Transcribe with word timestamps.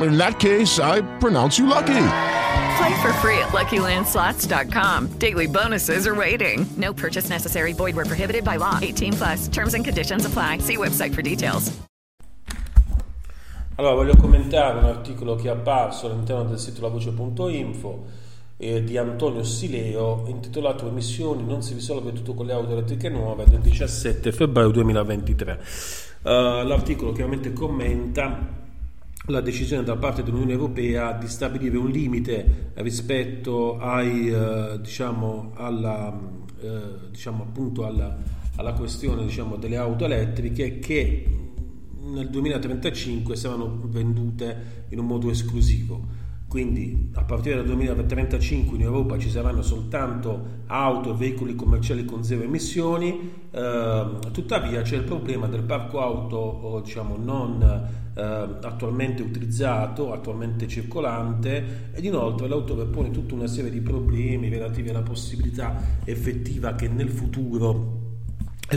In 0.00 0.16
that 0.16 0.38
case, 0.38 0.78
I 0.78 1.02
pronounce 1.18 1.58
you 1.58 1.66
lucky. 1.66 2.06
Play 2.76 3.02
for 3.02 3.12
free 3.20 3.38
at 3.38 3.52
LuckyLandSlots.com. 3.52 5.18
Daily 5.18 5.46
bonuses 5.46 6.06
are 6.06 6.14
waiting. 6.14 6.66
No 6.76 6.92
purchase 6.92 7.28
necessary. 7.28 7.72
Void 7.74 7.94
where 7.94 8.06
prohibited 8.06 8.44
by 8.44 8.56
law. 8.56 8.78
18 8.80 9.12
plus. 9.12 9.48
Terms 9.48 9.74
and 9.74 9.84
conditions 9.84 10.24
apply. 10.24 10.58
See 10.58 10.76
website 10.76 11.14
for 11.14 11.22
details. 11.22 11.70
Allora, 13.76 13.94
voglio 13.94 14.16
commentare 14.16 14.78
un 14.78 14.84
articolo 14.84 15.34
che 15.34 15.48
è 15.48 15.50
apparso 15.50 16.06
all'interno 16.06 16.44
del 16.44 16.58
sito 16.58 16.82
lavoce.info 16.82 18.04
eh, 18.58 18.84
di 18.84 18.96
Antonio 18.96 19.42
Sileo 19.42 20.24
intitolato 20.28 20.86
Emissioni 20.86 21.44
non 21.44 21.62
si 21.62 21.74
risolve 21.74 22.12
tutto 22.12 22.34
con 22.34 22.46
le 22.46 22.52
auto 22.52 22.72
elettriche 22.72 23.08
nuove 23.08 23.44
del 23.48 23.60
17 23.60 24.30
febbraio 24.30 24.70
2023. 24.70 25.60
Uh, 26.22 26.28
l'articolo 26.64 27.12
chiaramente 27.12 27.52
commenta 27.52 28.61
la 29.26 29.40
decisione 29.40 29.84
da 29.84 29.96
parte 29.96 30.22
dell'Unione 30.22 30.52
Europea 30.52 31.12
di 31.12 31.28
stabilire 31.28 31.76
un 31.76 31.88
limite 31.88 32.72
rispetto 32.74 33.78
ai, 33.78 34.28
eh, 34.28 34.80
diciamo, 34.80 35.52
alla, 35.54 36.18
eh, 36.60 37.10
diciamo 37.10 37.52
alla, 37.84 38.18
alla 38.56 38.72
questione 38.72 39.24
diciamo, 39.24 39.56
delle 39.56 39.76
auto 39.76 40.04
elettriche 40.06 40.80
che 40.80 41.26
nel 42.00 42.28
2035 42.30 43.36
saranno 43.36 43.80
vendute 43.84 44.86
in 44.88 44.98
un 44.98 45.06
modo 45.06 45.30
esclusivo. 45.30 46.20
Quindi 46.52 47.08
a 47.14 47.24
partire 47.24 47.54
dal 47.54 47.64
2035 47.64 48.76
in 48.76 48.82
Europa 48.82 49.18
ci 49.18 49.30
saranno 49.30 49.62
soltanto 49.62 50.64
auto 50.66 51.12
e 51.12 51.16
veicoli 51.16 51.54
commerciali 51.54 52.04
con 52.04 52.22
zero 52.22 52.42
emissioni, 52.42 53.32
eh, 53.50 54.06
tuttavia 54.32 54.82
c'è 54.82 54.96
il 54.96 55.04
problema 55.04 55.46
del 55.46 55.62
parco 55.62 56.02
auto 56.02 56.82
diciamo, 56.84 57.16
non 57.16 57.62
eh, 58.14 58.20
attualmente 58.20 59.22
utilizzato, 59.22 60.12
attualmente 60.12 60.68
circolante 60.68 61.88
ed 61.94 62.04
inoltre 62.04 62.48
l'autore 62.48 62.84
pone 62.84 63.10
tutta 63.10 63.32
una 63.32 63.46
serie 63.46 63.70
di 63.70 63.80
problemi 63.80 64.50
relativi 64.50 64.90
alla 64.90 65.00
possibilità 65.00 65.74
effettiva 66.04 66.74
che 66.74 66.86
nel 66.86 67.08
futuro 67.08 68.01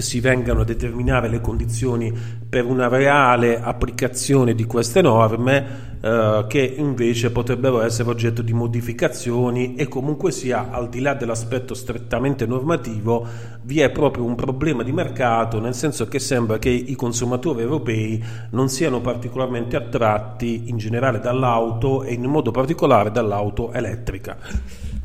si 0.01 0.19
vengano 0.19 0.61
a 0.61 0.65
determinare 0.65 1.27
le 1.27 1.41
condizioni 1.41 2.13
per 2.47 2.65
una 2.65 2.87
reale 2.87 3.61
applicazione 3.61 4.55
di 4.55 4.65
queste 4.65 5.01
norme 5.01 5.95
eh, 6.05 6.45
che 6.47 6.61
invece 6.77 7.31
potrebbero 7.31 7.81
essere 7.81 8.09
oggetto 8.09 8.41
di 8.41 8.53
modificazioni 8.53 9.75
e 9.75 9.87
comunque 9.87 10.31
sia 10.31 10.69
al 10.69 10.87
di 10.87 10.99
là 10.99 11.15
dell'aspetto 11.15 11.73
strettamente 11.73 12.45
normativo 12.45 13.25
vi 13.63 13.79
è 13.79 13.89
proprio 13.89 14.23
un 14.23 14.35
problema 14.35 14.83
di 14.83 14.91
mercato 14.91 15.59
nel 15.59 15.73
senso 15.73 16.07
che 16.07 16.19
sembra 16.19 16.59
che 16.59 16.69
i 16.69 16.93
consumatori 16.95 17.61
europei 17.61 18.23
non 18.51 18.69
siano 18.69 19.01
particolarmente 19.01 19.75
attratti 19.75 20.63
in 20.67 20.77
generale 20.77 21.19
dall'auto 21.19 22.03
e 22.03 22.13
in 22.13 22.23
modo 22.25 22.51
particolare 22.51 23.11
dall'auto 23.11 23.71
elettrica. 23.71 24.37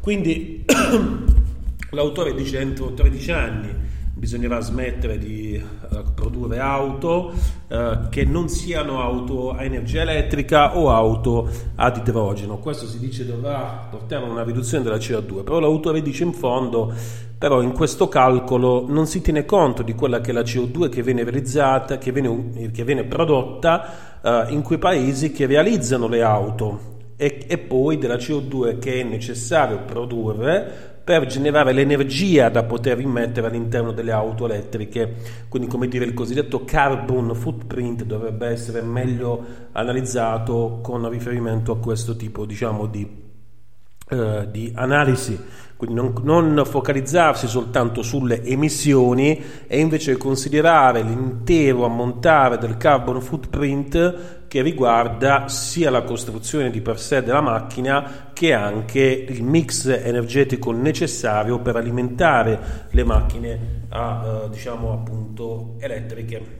Quindi 0.01 0.65
l'autore 1.93 2.35
dice 2.35 2.61
entro 2.61 2.93
13 2.93 3.33
anni 3.33 3.89
bisognerà 4.21 4.61
smettere 4.61 5.17
di 5.17 5.59
uh, 5.59 6.13
produrre 6.15 6.59
auto 6.59 7.33
uh, 7.69 8.09
che 8.11 8.27
non 8.27 8.51
siano 8.51 9.01
auto 9.01 9.53
a 9.53 9.65
energia 9.65 10.03
elettrica 10.03 10.77
o 10.77 10.91
auto 10.91 11.49
ad 11.77 11.97
idrogeno. 11.97 12.59
Questo 12.59 12.87
si 12.87 12.99
dice 12.99 13.25
dovrà 13.25 13.89
portare 13.91 14.27
a 14.27 14.29
una 14.29 14.43
riduzione 14.43 14.85
della 14.85 14.99
CO2, 14.99 15.43
però 15.43 15.59
l'autore 15.59 16.03
dice 16.03 16.25
in 16.25 16.35
fondo 16.35 16.93
però 17.39 17.63
in 17.63 17.73
questo 17.73 18.09
calcolo 18.09 18.85
non 18.87 19.07
si 19.07 19.23
tiene 19.23 19.47
conto 19.47 19.83
di 19.83 19.95
quella 19.95 20.21
che 20.21 20.33
è 20.33 20.35
la 20.35 20.43
CO2 20.43 20.91
che 20.91 21.03
viene 21.03 21.25
realizzata, 21.25 21.97
che 21.97 22.13
viene, 22.13 22.71
che 22.71 22.85
viene 22.85 23.05
prodotta 23.05 24.19
uh, 24.21 24.53
in 24.53 24.61
quei 24.61 24.77
paesi 24.77 25.33
che 25.33 25.47
realizzano 25.47 26.07
le 26.07 26.23
auto 26.23 26.89
e 27.17 27.59
poi 27.59 27.99
della 27.99 28.17
CO2 28.17 28.79
che 28.79 29.01
è 29.01 29.03
necessario 29.03 29.83
produrre 29.85 31.00
per 31.19 31.27
generare 31.27 31.73
l'energia 31.73 32.49
da 32.49 32.63
poter 32.63 33.01
immettere 33.01 33.49
all'interno 33.49 33.91
delle 33.91 34.13
auto 34.13 34.45
elettriche. 34.45 35.15
Quindi, 35.49 35.69
come 35.69 35.89
dire, 35.89 36.05
il 36.05 36.15
cosiddetto 36.15 36.65
carbon 36.65 37.35
footprint 37.35 38.05
dovrebbe 38.05 38.47
essere 38.47 38.81
meglio 38.83 39.45
analizzato 39.73 40.79
con 40.83 41.09
riferimento 41.09 41.73
a 41.73 41.79
questo 41.79 42.15
tipo 42.15 42.47
diciamo, 42.47 42.87
di, 42.87 43.30
eh, 44.11 44.49
di 44.51 44.73
analisi 44.75 45.59
quindi 45.81 45.97
non, 45.97 46.13
non, 46.25 46.63
focalizzarsi 46.67 47.47
soltanto 47.47 48.03
sulle 48.03 48.43
emissioni 48.45 49.43
e 49.67 49.81
invece 49.81 50.19
considerare 50.19 51.01
l'intero 51.01 51.87
ammontare 51.87 52.59
del 52.59 52.77
carbon 52.77 53.23
footprint 53.23 54.47
che 54.47 54.61
riguarda 54.61 55.49
sia 55.49 55.89
la 55.89 56.03
costruzione 56.03 56.69
di 56.69 56.83
per 56.83 57.01
sé 57.01 57.23
della 57.23 57.41
macchina 57.41 58.31
che 58.35 58.53
anche 58.53 59.01
il 59.01 59.43
mix 59.43 59.87
energetico 59.87 60.71
necessario 60.71 61.61
per 61.61 61.77
alimentare 61.77 62.89
le 62.91 63.05
macchine 63.05 63.59
a, 63.89 64.43
eh, 64.45 64.51
diciamo 64.51 64.93
appunto 64.93 65.77
elettriche. 65.79 66.60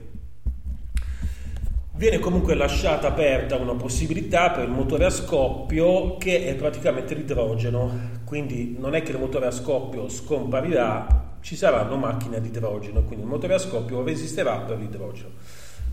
Viene 2.01 2.17
comunque 2.17 2.55
lasciata 2.55 3.09
aperta 3.09 3.57
una 3.57 3.75
possibilità 3.75 4.49
per 4.49 4.63
il 4.63 4.71
motore 4.71 5.05
a 5.05 5.11
scoppio 5.11 6.17
che 6.17 6.47
è 6.47 6.55
praticamente 6.55 7.13
l'idrogeno, 7.13 7.91
quindi 8.25 8.75
non 8.79 8.95
è 8.95 9.03
che 9.03 9.11
il 9.11 9.19
motore 9.19 9.45
a 9.45 9.51
scoppio 9.51 10.09
scomparirà, 10.09 11.35
ci 11.41 11.55
saranno 11.55 11.97
macchine 11.97 12.37
ad 12.37 12.45
idrogeno, 12.47 13.03
quindi 13.03 13.23
il 13.23 13.29
motore 13.29 13.53
a 13.53 13.59
scoppio 13.59 14.03
resisterà 14.03 14.57
per 14.61 14.79
l'idrogeno. 14.79 15.29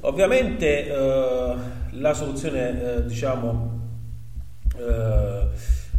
Ovviamente 0.00 0.86
eh, 0.86 1.56
la 1.90 2.14
soluzione, 2.14 2.96
eh, 2.96 3.04
diciamo, 3.04 3.80
eh, 4.78 5.46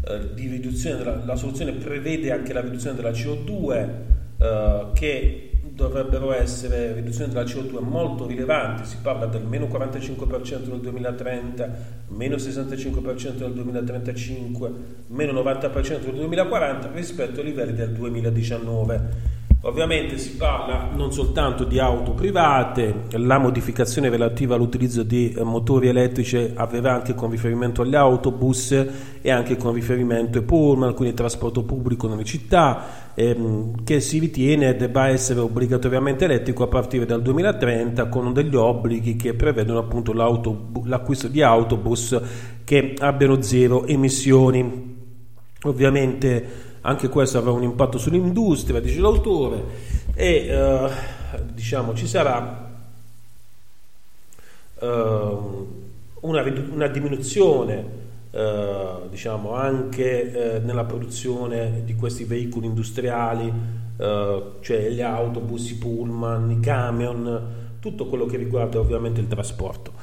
eh 0.08 0.34
di 0.34 0.48
riduzione 0.48 0.98
della, 0.98 1.24
la 1.24 1.36
soluzione 1.36 1.74
prevede 1.74 2.32
anche 2.32 2.52
la 2.52 2.62
riduzione 2.62 2.96
della 2.96 3.12
CO2 3.12 3.90
eh, 4.40 4.86
che 4.96 5.49
dovrebbero 5.84 6.34
essere 6.34 6.94
riduzioni 6.94 7.32
della 7.32 7.46
CO2 7.46 7.82
molto 7.82 8.26
rilevanti, 8.26 8.86
si 8.86 8.98
parla 9.02 9.26
del 9.26 9.44
meno 9.44 9.66
45% 9.66 10.70
nel 10.70 10.80
2030, 10.80 11.70
meno 12.10 12.36
65% 12.36 13.40
nel 13.40 13.54
2035, 13.54 14.72
meno 15.08 15.32
90% 15.42 16.06
nel 16.06 16.14
2040 16.16 16.92
rispetto 16.94 17.40
ai 17.40 17.46
livelli 17.46 17.74
del 17.74 17.92
2019. 17.92 19.38
Ovviamente 19.64 20.18
si 20.18 20.38
parla 20.38 20.90
non 20.94 21.12
soltanto 21.12 21.66
di 21.66 21.80
auto 21.80 22.14
private, 22.14 23.08
la 23.12 23.38
modificazione 23.40 24.08
relativa 24.08 24.56
all'utilizzo 24.56 25.04
di 25.04 25.34
eh, 25.34 25.44
motori 25.44 25.90
elettrici 25.90 26.54
avverrà 26.56 26.94
anche 26.94 27.14
con 27.14 27.30
riferimento 27.30 27.82
agli 27.82 27.96
autobus 27.96 28.72
e 29.22 29.30
anche 29.30 29.58
con 29.58 29.74
riferimento 29.74 30.38
ai 30.38 30.46
pullman, 30.46 30.94
quindi 30.94 31.14
trasporto 31.14 31.64
pubblico 31.64 32.08
nelle 32.08 32.24
città, 32.24 33.12
ehm, 33.14 33.84
che 33.84 34.00
si 34.00 34.20
ritiene 34.20 34.78
debba 34.78 35.10
essere 35.10 35.42
obbligatoriamente 35.42 36.24
elettrico 36.24 36.64
a 36.64 36.68
partire 36.68 37.06
dal 37.06 37.22
2030 37.22 38.08
con 38.08 38.32
degli 38.32 38.56
obblighi 38.56 39.18
che 39.18 39.34
prevedono 39.34 39.80
appunto 39.80 40.14
l'acquisto 40.14 41.28
di 41.28 41.42
autobus 41.42 42.18
che 42.64 42.94
abbiano 42.98 43.42
zero 43.42 43.86
emissioni. 43.86 44.88
Ovviamente 45.64 46.68
anche 46.90 47.08
questo 47.08 47.38
avrà 47.38 47.52
un 47.52 47.62
impatto 47.62 48.00
sull'industria, 48.00 48.80
dice 48.80 49.00
l'autore, 49.00 49.64
e 50.16 50.48
eh, 50.48 50.90
diciamo 51.54 51.94
ci 51.94 52.08
sarà 52.08 52.68
eh, 54.80 55.38
una, 56.22 56.44
una, 56.72 56.88
diminuzione 56.88 57.86
eh, 58.32 58.88
diciamo 59.08 59.54
anche 59.54 60.56
eh, 60.56 60.60
nella 60.60 60.84
produzione 60.84 61.84
di 61.86 61.96
questi 61.96 62.24
veicoli 62.24 62.66
industriali, 62.66 63.54
eh, 63.96 64.44
cioè 64.60 64.90
gli 64.90 65.02
autobus, 65.02 65.70
i 65.70 65.76
pullman, 65.76 66.50
i 66.50 66.60
camion 66.60 67.58
tutto 67.80 68.08
quello 68.08 68.26
che 68.26 68.38
riguarda 68.38 68.80
ovviamente 68.80 69.22
il 69.22 69.28
trasporto. 69.28 69.94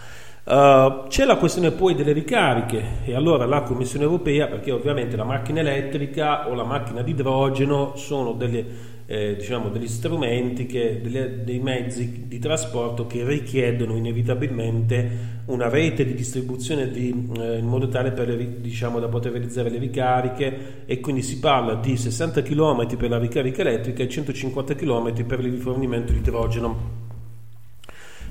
Uh, 0.47 1.09
c'è 1.09 1.25
la 1.25 1.39
questione 1.39 1.73
poi 1.73 1.97
delle 1.97 2.13
ricariche 2.13 3.03
e 3.05 3.17
allora 3.17 3.47
la 3.47 3.63
Commissione 3.63 4.05
europea, 4.05 4.47
perché 4.47 4.71
ovviamente 4.71 5.17
la 5.17 5.25
macchina 5.25 5.59
elettrica 5.59 6.49
o 6.49 6.55
la 6.55 6.63
macchina 6.63 7.03
di 7.03 7.11
idrogeno 7.11 7.97
sono 7.97 8.31
delle, 8.31 8.65
eh, 9.07 9.35
diciamo, 9.35 9.71
degli 9.71 9.89
strumenti, 9.89 10.67
che, 10.67 11.01
delle, 11.03 11.43
dei 11.43 11.59
mezzi 11.59 12.29
di 12.29 12.39
trasporto 12.39 13.09
che 13.09 13.25
richiedono 13.25 13.97
inevitabilmente 13.97 15.35
una 15.47 15.69
rete 15.69 16.05
di 16.05 16.15
distribuzione 16.15 16.93
di, 16.93 17.09
eh, 17.41 17.59
in 17.59 17.67
modo 17.67 17.89
tale 17.89 18.13
per, 18.13 18.37
diciamo, 18.37 19.01
da 19.01 19.09
poter 19.09 19.33
realizzare 19.33 19.69
le 19.69 19.79
ricariche 19.79 20.85
e 20.87 21.01
quindi 21.01 21.23
si 21.23 21.41
parla 21.41 21.75
di 21.75 21.97
60 21.97 22.43
km 22.43 22.97
per 22.97 23.11
la 23.11 23.19
ricarica 23.19 23.63
elettrica 23.63 24.05
e 24.05 24.09
150 24.09 24.77
km 24.77 25.25
per 25.25 25.41
il 25.41 25.51
rifornimento 25.51 26.13
di 26.13 26.19
idrogeno. 26.19 27.06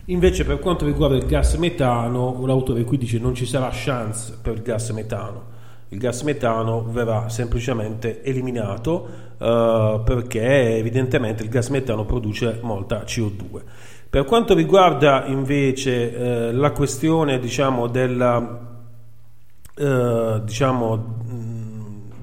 Invece 0.10 0.46
per 0.46 0.60
quanto 0.60 0.86
riguarda 0.86 1.16
il 1.16 1.26
gas 1.26 1.56
metano, 1.56 2.46
l'autore 2.46 2.84
qui 2.84 2.98
dice 2.98 3.18
non 3.18 3.34
ci 3.34 3.48
sarà 3.48 3.70
chance 3.72 4.38
per 4.40 4.54
il 4.54 4.62
gas 4.62 4.92
metano. 4.92 5.54
Il 5.90 5.98
gas 5.98 6.22
metano 6.22 6.84
verrà 6.84 7.28
semplicemente 7.30 8.24
eliminato 8.24 9.08
uh, 9.38 10.04
perché 10.04 10.78
evidentemente 10.78 11.42
il 11.42 11.50
gas 11.50 11.70
metano 11.70 12.06
produce 12.06 12.60
molta 12.62 13.04
CO2. 13.04 13.62
Per 14.08 14.26
quanto 14.26 14.54
riguarda 14.54 15.26
invece 15.26 16.14
uh, 16.52 16.56
la 16.56 16.72
questione 16.72 17.40
diciamo, 17.40 17.88
della, 17.88 18.38
uh, 19.76 20.40
diciamo, 20.44 21.24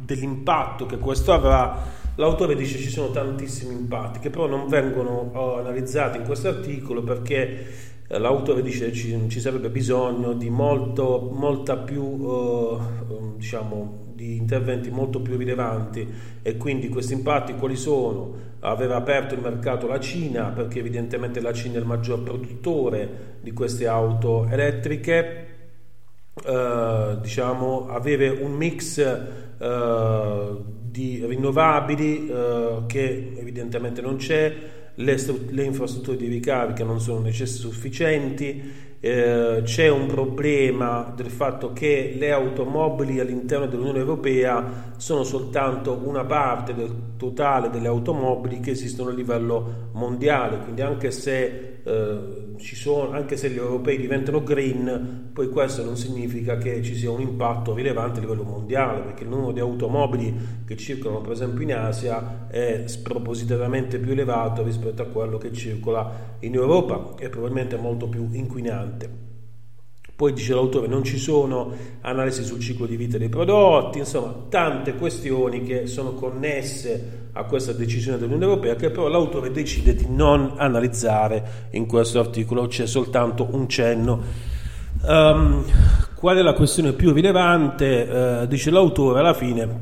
dell'impatto 0.04 0.86
che 0.86 0.98
questo 0.98 1.32
avrà 1.32 2.00
L'autore 2.16 2.54
dice 2.54 2.78
ci 2.78 2.90
sono 2.90 3.10
tantissimi 3.10 3.72
impatti 3.72 4.18
che 4.18 4.28
però 4.28 4.46
non 4.46 4.68
vengono 4.68 5.30
oh, 5.32 5.58
analizzati 5.58 6.18
in 6.18 6.24
questo 6.24 6.48
articolo 6.48 7.02
perché 7.02 7.66
eh, 8.06 8.18
l'autore 8.18 8.60
dice 8.60 8.92
ci, 8.92 9.28
ci, 9.30 9.40
sarebbe 9.40 9.70
bisogno 9.70 10.34
di 10.34 10.50
molto, 10.50 11.30
molta 11.32 11.78
più, 11.78 12.02
uh, 12.02 12.80
diciamo, 13.36 14.10
di 14.14 14.36
interventi 14.36 14.90
molto 14.90 15.22
più 15.22 15.38
rilevanti 15.38 16.06
e 16.42 16.58
quindi 16.58 16.90
questi 16.90 17.14
impatti 17.14 17.54
quali 17.54 17.76
sono? 17.76 18.50
Aveva 18.60 18.96
aperto 18.96 19.34
il 19.34 19.40
mercato 19.40 19.86
la 19.86 19.98
Cina 19.98 20.50
perché 20.50 20.80
evidentemente 20.80 21.40
la 21.40 21.54
Cina 21.54 21.76
è 21.76 21.78
il 21.78 21.86
maggior 21.86 22.22
produttore 22.22 23.38
di 23.40 23.52
queste 23.52 23.86
auto 23.86 24.46
elettriche, 24.50 25.46
uh, 26.44 27.18
diciamo, 27.18 27.88
avere 27.88 28.28
un 28.28 28.52
mix 28.52 28.98
uh, 29.58 30.80
di 30.92 31.24
rinnovabili 31.24 32.28
eh, 32.28 32.82
che 32.86 33.32
evidentemente 33.34 34.02
non 34.02 34.16
c'è, 34.16 34.54
le, 34.94 35.16
le, 35.48 35.64
infrastrutture 35.64 36.18
di 36.18 36.26
ricarica 36.26 36.84
non 36.84 37.00
sono 37.00 37.20
necessarie 37.20 37.72
sufficienti, 37.72 38.90
eh, 39.00 39.62
c'è 39.64 39.88
un 39.88 40.06
problema 40.06 41.10
del 41.16 41.30
fatto 41.30 41.72
che 41.72 42.14
le 42.14 42.30
automobili 42.30 43.20
all'interno 43.20 43.66
dell'Unione 43.66 44.00
Europea 44.00 44.92
sono 44.98 45.24
soltanto 45.24 45.98
una 46.04 46.24
parte 46.24 46.74
del 46.74 46.94
totale 47.16 47.70
delle 47.70 47.88
automobili 47.88 48.60
che 48.60 48.72
esistono 48.72 49.08
a 49.08 49.14
livello 49.14 49.88
mondiale, 49.92 50.58
quindi 50.58 50.82
anche 50.82 51.10
se 51.10 51.80
eh, 51.82 52.51
sono, 52.62 53.10
anche 53.10 53.36
se 53.36 53.50
gli 53.50 53.56
europei 53.56 53.98
diventano 53.98 54.42
green, 54.42 55.30
poi 55.32 55.48
questo 55.48 55.84
non 55.84 55.96
significa 55.96 56.56
che 56.58 56.82
ci 56.82 56.94
sia 56.94 57.10
un 57.10 57.20
impatto 57.20 57.74
rilevante 57.74 58.18
a 58.18 58.22
livello 58.22 58.44
mondiale, 58.44 59.00
perché 59.00 59.24
il 59.24 59.28
numero 59.28 59.52
di 59.52 59.60
automobili 59.60 60.62
che 60.64 60.76
circolano 60.76 61.20
per 61.20 61.32
esempio 61.32 61.62
in 61.62 61.74
Asia 61.74 62.46
è 62.48 62.84
spropositatamente 62.86 63.98
più 63.98 64.12
elevato 64.12 64.62
rispetto 64.62 65.02
a 65.02 65.06
quello 65.06 65.38
che 65.38 65.52
circola 65.52 66.36
in 66.40 66.54
Europa 66.54 67.14
e 67.18 67.28
probabilmente 67.28 67.76
molto 67.76 68.08
più 68.08 68.28
inquinante. 68.30 69.31
Poi 70.22 70.32
dice 70.34 70.54
l'autore 70.54 70.86
non 70.86 71.02
ci 71.02 71.18
sono 71.18 71.72
analisi 72.02 72.44
sul 72.44 72.60
ciclo 72.60 72.86
di 72.86 72.94
vita 72.94 73.18
dei 73.18 73.28
prodotti, 73.28 73.98
insomma 73.98 74.32
tante 74.48 74.94
questioni 74.94 75.64
che 75.64 75.88
sono 75.88 76.12
connesse 76.12 77.30
a 77.32 77.42
questa 77.42 77.72
decisione 77.72 78.18
dell'Unione 78.18 78.44
Europea 78.44 78.76
che 78.76 78.90
però 78.90 79.08
l'autore 79.08 79.50
decide 79.50 79.96
di 79.96 80.06
non 80.08 80.52
analizzare 80.58 81.70
in 81.70 81.86
questo 81.86 82.20
articolo, 82.20 82.68
c'è 82.68 82.86
soltanto 82.86 83.48
un 83.50 83.68
cenno. 83.68 84.22
Um, 85.02 85.64
qual 86.14 86.36
è 86.36 86.42
la 86.42 86.52
questione 86.52 86.92
più 86.92 87.10
rilevante? 87.10 88.42
Uh, 88.42 88.46
dice 88.46 88.70
l'autore 88.70 89.18
alla 89.18 89.34
fine 89.34 89.80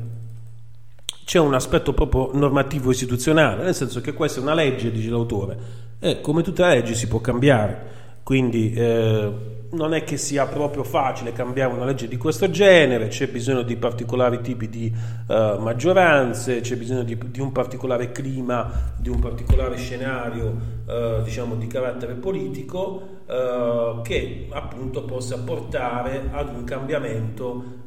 c'è 1.23 1.37
un 1.37 1.53
aspetto 1.53 1.93
proprio 1.93 2.31
normativo 2.33 2.89
istituzionale, 2.89 3.63
nel 3.63 3.75
senso 3.75 4.01
che 4.01 4.13
questa 4.13 4.39
è 4.39 4.41
una 4.41 4.55
legge, 4.55 4.89
dice 4.91 5.11
l'autore, 5.11 5.57
e 5.99 6.19
come 6.19 6.41
tutte 6.41 6.63
le 6.63 6.77
leggi 6.77 6.95
si 6.95 7.07
può 7.07 7.19
cambiare, 7.19 7.99
quindi 8.23 8.73
eh, 8.73 9.59
non 9.71 9.93
è 9.93 10.03
che 10.03 10.17
sia 10.17 10.45
proprio 10.47 10.83
facile 10.83 11.31
cambiare 11.31 11.73
una 11.73 11.85
legge 11.85 12.07
di 12.07 12.17
questo 12.17 12.49
genere, 12.49 13.07
c'è 13.07 13.27
bisogno 13.27 13.61
di 13.61 13.77
particolari 13.77 14.41
tipi 14.41 14.67
di 14.67 14.93
uh, 15.27 15.33
maggioranze, 15.59 16.59
c'è 16.59 16.75
bisogno 16.75 17.03
di, 17.03 17.17
di, 17.29 17.39
un 17.39 17.51
particolare 17.51 18.11
clima, 18.11 18.93
di 18.97 19.09
un 19.09 19.19
particolare 19.19 19.77
scenario 19.77 20.55
uh, 20.85 21.21
diciamo 21.23 21.55
di 21.55 21.67
carattere 21.67 22.15
politico 22.15 23.19
uh, 23.25 24.01
che 24.01 24.47
appunto 24.51 25.05
possa 25.05 25.39
portare 25.39 26.29
ad 26.31 26.49
un 26.53 26.63
cambiamento 26.63 27.79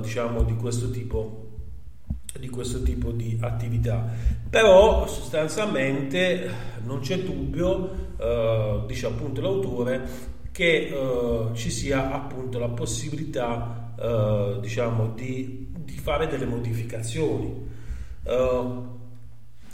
diciamo 0.00 0.42
di 0.42 0.56
questo 0.56 0.90
tipo 0.90 1.42
di 2.36 2.48
questo 2.48 2.82
tipo 2.82 3.12
di 3.12 3.38
attività. 3.40 4.04
Però 4.50 5.06
sostanzialmente 5.06 6.50
non 6.84 6.98
c'è 6.98 7.18
dubbio 7.18 8.02
dice 8.86 9.06
appunto 9.06 9.40
l'autore 9.40 10.32
che 10.54 10.88
uh, 10.92 11.52
ci 11.52 11.68
sia 11.68 12.12
appunto 12.12 12.60
la 12.60 12.68
possibilità 12.68 13.92
uh, 13.98 14.60
diciamo 14.60 15.08
di, 15.08 15.66
di, 15.76 15.98
fare 15.98 16.28
delle 16.28 16.46
modificazioni. 16.46 17.66
Uh, 18.22 18.92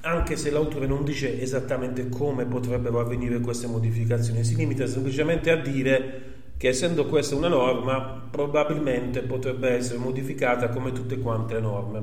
anche 0.01 0.37
se 0.37 0.51
l'autore 0.51 0.87
non 0.87 1.05
dice 1.05 1.39
esattamente 1.39 2.09
come 2.09 2.47
potrebbero 2.47 2.99
avvenire 2.99 3.41
queste 3.41 3.67
modificazioni 3.67 4.43
si 4.43 4.57
limita 4.57 4.87
semplicemente 4.87 5.51
a 5.51 5.57
dire 5.57 6.23
che 6.57 6.69
essendo 6.69 7.05
questa 7.05 7.35
una 7.35 7.49
norma 7.49 8.27
probabilmente 8.31 9.21
potrebbe 9.21 9.73
essere 9.73 9.99
modificata 9.99 10.71
come 10.71 10.93
tutte 10.93 11.19
quante 11.19 11.55
le 11.55 11.61
norme. 11.61 12.03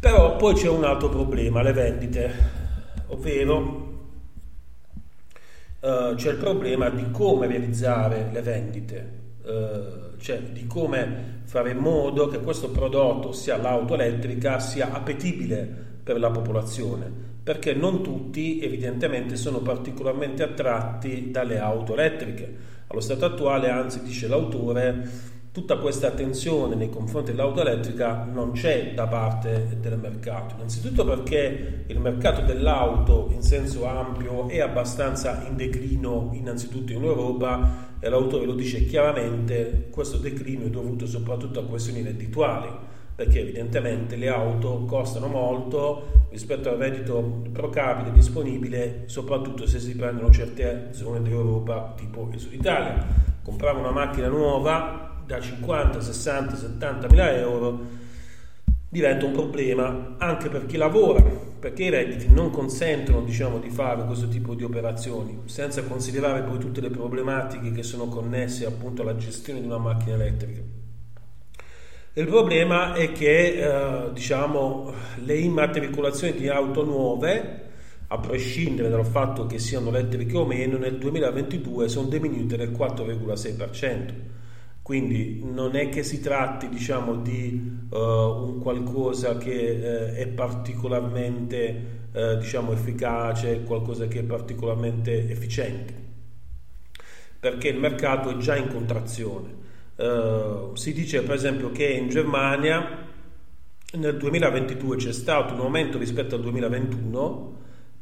Però 0.00 0.36
poi 0.36 0.54
c'è 0.54 0.70
un 0.70 0.84
altro 0.84 1.10
problema 1.10 1.60
le 1.60 1.72
vendite 1.74 2.32
ovvero 3.08 3.88
uh, 5.80 6.14
c'è 6.14 6.30
il 6.30 6.36
problema 6.36 6.88
di 6.90 7.10
come 7.10 7.46
realizzare 7.46 8.28
le 8.32 8.42
vendite, 8.42 9.12
uh, 9.42 10.16
cioè 10.18 10.40
di 10.40 10.66
come 10.66 11.42
fare 11.44 11.70
in 11.70 11.78
modo 11.78 12.28
che 12.28 12.40
questo 12.40 12.70
prodotto, 12.70 13.32
sia 13.32 13.56
l'auto 13.56 13.94
elettrica, 13.94 14.58
sia 14.58 14.92
appetibile 14.92 15.86
per 16.02 16.18
la 16.18 16.30
popolazione, 16.30 17.10
perché 17.42 17.72
non 17.72 18.02
tutti 18.02 18.60
evidentemente 18.60 19.36
sono 19.36 19.60
particolarmente 19.60 20.42
attratti 20.42 21.30
dalle 21.30 21.58
auto 21.58 21.94
elettriche. 21.94 22.76
Allo 22.88 23.00
stato 23.00 23.24
attuale, 23.24 23.68
anzi, 23.68 24.02
dice 24.02 24.28
l'autore, 24.28 25.08
tutta 25.58 25.78
questa 25.78 26.06
attenzione 26.06 26.76
nei 26.76 26.88
confronti 26.88 27.32
dell'auto 27.32 27.62
elettrica 27.62 28.22
non 28.22 28.52
c'è 28.52 28.92
da 28.94 29.08
parte 29.08 29.76
del 29.80 29.98
mercato. 29.98 30.54
Innanzitutto 30.54 31.04
perché 31.04 31.84
il 31.88 31.98
mercato 31.98 32.42
dell'auto 32.42 33.28
in 33.32 33.42
senso 33.42 33.84
ampio 33.84 34.48
è 34.48 34.60
abbastanza 34.60 35.44
in 35.48 35.56
declino 35.56 36.30
innanzitutto 36.32 36.92
in 36.92 37.02
Europa 37.02 37.96
e 37.98 38.08
l'autore 38.08 38.46
lo 38.46 38.54
dice 38.54 38.86
chiaramente, 38.86 39.88
questo 39.90 40.18
declino 40.18 40.66
è 40.66 40.70
dovuto 40.70 41.06
soprattutto 41.06 41.58
a 41.58 41.64
questioni 41.64 42.02
reddituali 42.02 42.68
perché 43.16 43.40
evidentemente 43.40 44.14
le 44.14 44.28
auto 44.28 44.84
costano 44.86 45.26
molto 45.26 46.26
rispetto 46.30 46.70
al 46.70 46.76
reddito 46.76 47.48
pro 47.50 47.68
capite 47.68 48.12
disponibile, 48.12 49.02
soprattutto 49.06 49.66
se 49.66 49.80
si 49.80 49.96
prendono 49.96 50.30
certe 50.30 50.90
zone 50.92 51.20
d'Europa 51.20 51.94
tipo 51.96 52.28
il 52.32 52.38
Sud 52.38 52.52
Italia. 52.52 53.04
Comprare 53.42 53.76
una 53.76 53.90
macchina 53.90 54.28
nuova 54.28 55.06
da 55.28 55.38
50, 55.38 56.00
60, 56.00 56.56
70 56.56 57.08
mila 57.10 57.30
euro 57.36 57.80
diventa 58.88 59.26
un 59.26 59.32
problema 59.32 60.14
anche 60.16 60.48
per 60.48 60.64
chi 60.64 60.78
lavora, 60.78 61.22
perché 61.22 61.84
i 61.84 61.90
redditi 61.90 62.32
non 62.32 62.50
consentono 62.50 63.20
diciamo, 63.20 63.58
di 63.58 63.68
fare 63.68 64.06
questo 64.06 64.26
tipo 64.28 64.54
di 64.54 64.64
operazioni, 64.64 65.42
senza 65.44 65.82
considerare 65.82 66.40
poi 66.44 66.58
tutte 66.58 66.80
le 66.80 66.88
problematiche 66.88 67.72
che 67.72 67.82
sono 67.82 68.06
connesse 68.06 68.64
appunto 68.64 69.02
alla 69.02 69.16
gestione 69.16 69.60
di 69.60 69.66
una 69.66 69.76
macchina 69.76 70.14
elettrica. 70.14 70.62
Il 72.14 72.26
problema 72.26 72.94
è 72.94 73.12
che 73.12 74.06
eh, 74.06 74.12
diciamo, 74.14 74.94
le 75.24 75.36
immatricolazioni 75.36 76.32
di 76.38 76.48
auto 76.48 76.84
nuove, 76.84 77.66
a 78.06 78.18
prescindere 78.18 78.88
dal 78.88 79.04
fatto 79.04 79.44
che 79.44 79.58
siano 79.58 79.90
elettriche 79.90 80.38
o 80.38 80.46
meno, 80.46 80.78
nel 80.78 80.96
2022 80.96 81.86
sono 81.88 82.08
diminuite 82.08 82.56
del 82.56 82.70
4,6%. 82.70 84.36
Quindi 84.88 85.42
non 85.44 85.76
è 85.76 85.90
che 85.90 86.02
si 86.02 86.18
tratti 86.18 86.66
diciamo, 86.70 87.16
di 87.16 87.88
uh, 87.90 87.94
un 87.98 88.58
qualcosa 88.58 89.36
che 89.36 89.50
uh, 89.52 90.16
è 90.16 90.26
particolarmente 90.28 92.06
eh, 92.10 92.38
diciamo 92.38 92.72
efficace, 92.72 93.64
qualcosa 93.64 94.08
che 94.08 94.20
è 94.20 94.22
particolarmente 94.22 95.28
efficiente, 95.28 95.92
perché 97.38 97.68
il 97.68 97.78
mercato 97.78 98.30
è 98.30 98.38
già 98.38 98.56
in 98.56 98.68
contrazione. 98.68 99.56
Si 100.72 100.94
dice 100.94 101.20
per 101.20 101.34
esempio 101.34 101.70
che 101.70 101.84
in 101.84 102.08
Germania 102.08 103.04
nel 103.92 104.16
2022 104.16 104.96
c'è 104.96 105.12
stato 105.12 105.52
un 105.52 105.60
aumento 105.60 105.98
rispetto 105.98 106.34
al 106.36 106.40
2021, 106.40 107.56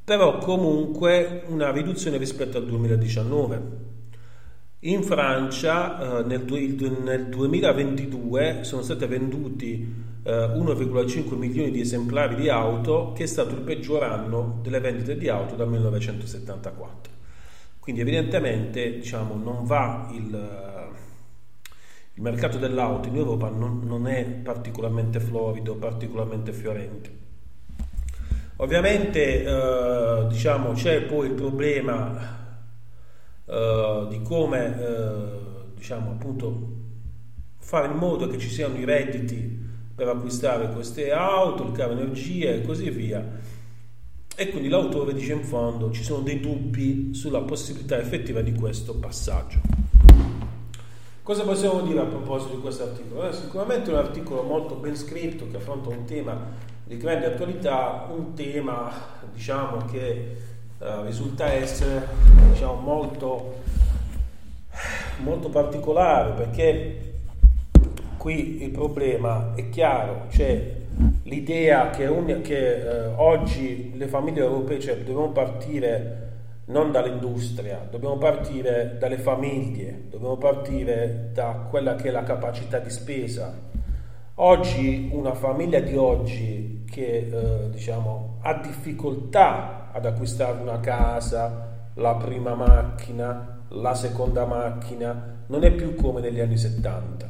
però 0.05 0.38
comunque 0.38 1.43
una 1.49 1.73
riduzione 1.73 2.16
rispetto 2.16 2.59
al 2.59 2.66
2019. 2.66 3.95
In 4.87 5.02
Francia 5.02 6.21
eh, 6.21 6.23
nel, 6.23 6.45
nel, 7.02 7.26
2022 7.26 8.61
sono 8.62 8.83
stati 8.83 9.05
venduti 9.07 9.95
eh, 10.23 10.31
1,5 10.31 11.35
milioni 11.35 11.73
di 11.73 11.81
esemplari 11.81 12.37
di 12.37 12.49
auto, 12.49 13.12
che 13.12 13.25
è 13.25 13.26
stato 13.26 13.57
il 13.57 13.62
peggior 13.62 14.05
anno 14.05 14.61
delle 14.62 14.78
vendite 14.78 15.16
di 15.16 15.28
auto 15.28 15.57
dal 15.57 15.69
1974. 15.69 17.12
Quindi 17.81 18.00
evidentemente 18.00 18.99
diciamo, 18.99 19.35
non 19.35 19.64
va 19.64 20.09
il 20.12 20.85
il 22.19 22.23
mercato 22.23 22.57
dell'auto 22.57 23.09
in 23.09 23.16
Europa 23.16 23.50
non, 23.50 23.83
non 23.85 24.07
è 24.07 24.25
particolarmente 24.25 25.21
florido, 25.21 25.75
particolarmente 25.75 26.50
fiorente. 26.52 27.11
Ovviamente 28.57 29.45
eh, 29.45 30.26
diciamo, 30.26 30.73
c'è 30.73 31.02
poi 31.02 31.26
il 31.26 31.35
problema 31.35 32.46
eh, 33.47 34.07
di 34.11 34.23
come 34.23 34.79
eh, 34.79 35.75
diciamo, 35.75 36.11
appunto, 36.11 36.75
fare 37.59 37.87
in 37.87 37.97
modo 37.97 38.26
che 38.26 38.38
ci 38.38 38.49
siano 38.49 38.76
i 38.76 38.85
redditi 38.85 39.65
per 39.95 40.09
acquistare 40.09 40.71
queste 40.73 41.12
auto, 41.12 41.65
il 41.65 41.73
caro 41.73 41.93
energia 41.93 42.50
e 42.50 42.62
così 42.62 42.91
via. 42.91 43.25
E 44.38 44.50
quindi 44.50 44.69
l'autore 44.69 45.15
dice 45.15 45.33
in 45.33 45.45
fondo 45.45 45.91
ci 45.91 46.03
sono 46.03 46.23
dei 46.23 46.41
dubbi 46.41 47.15
sulla 47.15 47.41
possibilità 47.41 47.99
effettiva 47.99 48.43
di 48.43 48.53
questo 48.53 48.95
passaggio. 48.97 49.61
Cosa 51.23 51.43
possiamo 51.43 51.81
dire 51.81 52.00
a 52.00 52.05
proposito 52.05 52.55
di 52.55 52.61
questo 52.61 52.85
articolo? 52.85 53.29
Eh, 53.29 53.33
sicuramente 53.33 53.91
è 53.91 53.95
un 53.95 53.99
articolo 53.99 54.43
molto 54.43 54.75
ben 54.75 54.95
scritto 54.95 55.49
che 55.50 55.57
affronta 55.57 55.88
un 55.88 56.05
tema 56.05 56.38
di 56.85 56.97
grande 56.99 57.26
attualità, 57.26 58.07
un 58.15 58.35
tema 58.35 58.93
diciamo, 59.33 59.87
che 59.87 60.37
eh, 60.78 61.02
risulta 61.04 61.47
essere 61.47 62.06
diciamo, 62.50 62.75
molto, 62.75 63.54
molto 65.18 65.49
particolare 65.49 66.33
perché 66.33 67.14
qui 68.16 68.62
il 68.62 68.71
problema 68.71 69.54
è 69.54 69.68
chiaro, 69.71 70.26
c'è 70.28 70.75
l'idea 71.25 71.90
che, 71.90 72.06
un, 72.06 72.40
che 72.42 72.76
eh, 72.76 73.06
oggi 73.16 73.97
le 73.97 74.06
famiglie 74.06 74.40
europee 74.40 74.80
cioè, 74.80 74.97
devono 74.99 75.30
partire 75.30 76.25
non 76.66 76.90
dall'industria, 76.90 77.87
dobbiamo 77.88 78.16
partire 78.16 78.97
dalle 78.99 79.18
famiglie, 79.18 80.06
dobbiamo 80.11 80.37
partire 80.37 81.30
da 81.33 81.66
quella 81.71 81.95
che 81.95 82.09
è 82.09 82.11
la 82.11 82.25
capacità 82.25 82.78
di 82.78 82.90
spesa. 82.90 83.54
Oggi 84.38 85.09
una 85.12 85.35
famiglia 85.35 85.78
di 85.80 85.97
oggi 85.97 86.85
che 86.90 87.28
eh, 87.30 87.71
diciamo, 87.71 88.38
ha 88.42 88.54
difficoltà 88.54 89.75
ad 89.97 90.05
acquistare 90.05 90.61
una 90.61 90.79
casa, 90.79 91.91
la 91.95 92.15
prima 92.17 92.55
macchina, 92.55 93.62
la 93.69 93.95
seconda 93.95 94.45
macchina, 94.45 95.45
non 95.47 95.65
è 95.65 95.73
più 95.73 95.95
come 95.95 96.21
negli 96.21 96.38
anni 96.38 96.59
70. 96.59 97.26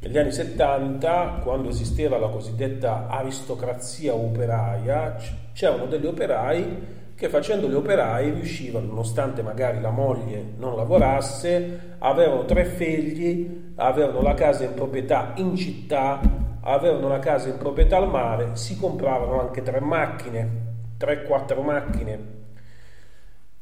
Negli 0.00 0.18
anni 0.18 0.30
70, 0.30 1.40
quando 1.42 1.70
esisteva 1.70 2.18
la 2.18 2.28
cosiddetta 2.28 3.06
aristocrazia 3.08 4.14
operaia, 4.14 5.16
c'erano 5.54 5.86
degli 5.86 6.06
operai 6.06 6.98
che 7.14 7.28
facendo 7.30 7.68
gli 7.68 7.74
operai 7.74 8.30
riuscivano, 8.30 8.86
nonostante 8.86 9.42
magari 9.42 9.80
la 9.80 9.90
moglie 9.90 10.52
non 10.58 10.76
lavorasse, 10.76 11.96
avevano 11.98 12.44
tre 12.44 12.66
figli, 12.66 13.72
avevano 13.76 14.20
la 14.20 14.34
casa 14.34 14.64
in 14.64 14.74
proprietà 14.74 15.32
in 15.36 15.56
città, 15.56 16.20
avevano 16.60 17.08
la 17.08 17.18
casa 17.18 17.48
in 17.48 17.56
proprietà 17.56 17.96
al 17.96 18.08
mare, 18.08 18.56
si 18.56 18.78
compravano 18.78 19.40
anche 19.40 19.62
tre 19.62 19.80
macchine, 19.80 20.69
tre, 21.00 21.22
quattro 21.22 21.62
macchine. 21.62 22.18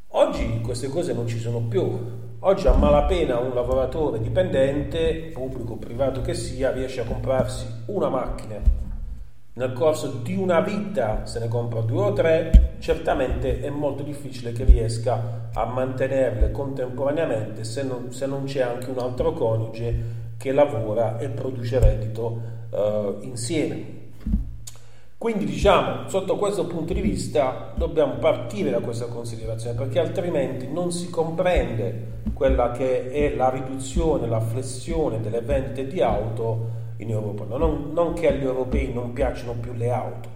Oggi 0.08 0.60
queste 0.60 0.88
cose 0.88 1.12
non 1.12 1.28
ci 1.28 1.38
sono 1.38 1.60
più. 1.60 2.36
Oggi 2.40 2.66
a 2.66 2.72
malapena 2.72 3.38
un 3.38 3.54
lavoratore 3.54 4.20
dipendente, 4.20 5.30
pubblico 5.32 5.74
o 5.74 5.76
privato 5.76 6.20
che 6.20 6.34
sia, 6.34 6.72
riesce 6.72 7.02
a 7.02 7.04
comprarsi 7.04 7.64
una 7.86 8.08
macchina 8.08 8.60
nel 9.52 9.72
corso 9.72 10.20
di 10.22 10.34
una 10.36 10.60
vita 10.60 11.26
se 11.26 11.38
ne 11.38 11.48
compra 11.48 11.80
due 11.80 12.02
o 12.02 12.12
tre, 12.12 12.76
certamente 12.78 13.60
è 13.60 13.70
molto 13.70 14.02
difficile 14.02 14.50
che 14.50 14.64
riesca 14.64 15.50
a 15.52 15.64
mantenerle 15.64 16.50
contemporaneamente 16.50 17.62
se 17.62 17.82
non, 17.84 18.12
se 18.12 18.26
non 18.26 18.44
c'è 18.44 18.62
anche 18.62 18.90
un 18.90 18.98
altro 18.98 19.32
coniuge 19.32 20.26
che 20.38 20.52
lavora 20.52 21.18
e 21.18 21.28
produce 21.28 21.78
reddito 21.78 22.40
eh, 22.70 23.16
insieme. 23.22 23.97
Quindi 25.18 25.46
diciamo, 25.46 26.08
sotto 26.08 26.36
questo 26.36 26.64
punto 26.68 26.92
di 26.92 27.00
vista 27.00 27.72
dobbiamo 27.74 28.14
partire 28.18 28.70
da 28.70 28.78
questa 28.78 29.06
considerazione 29.06 29.76
perché 29.76 29.98
altrimenti 29.98 30.70
non 30.70 30.92
si 30.92 31.10
comprende 31.10 32.20
quella 32.32 32.70
che 32.70 33.10
è 33.10 33.34
la 33.34 33.50
riduzione, 33.50 34.28
la 34.28 34.38
flessione 34.38 35.20
delle 35.20 35.40
vendite 35.40 35.88
di 35.88 36.00
auto 36.00 36.70
in 36.98 37.10
Europa. 37.10 37.44
Non, 37.46 37.90
non 37.92 38.12
che 38.12 38.28
agli 38.28 38.44
europei 38.44 38.92
non 38.92 39.12
piacciono 39.12 39.54
più 39.54 39.72
le 39.72 39.90
auto, 39.90 40.28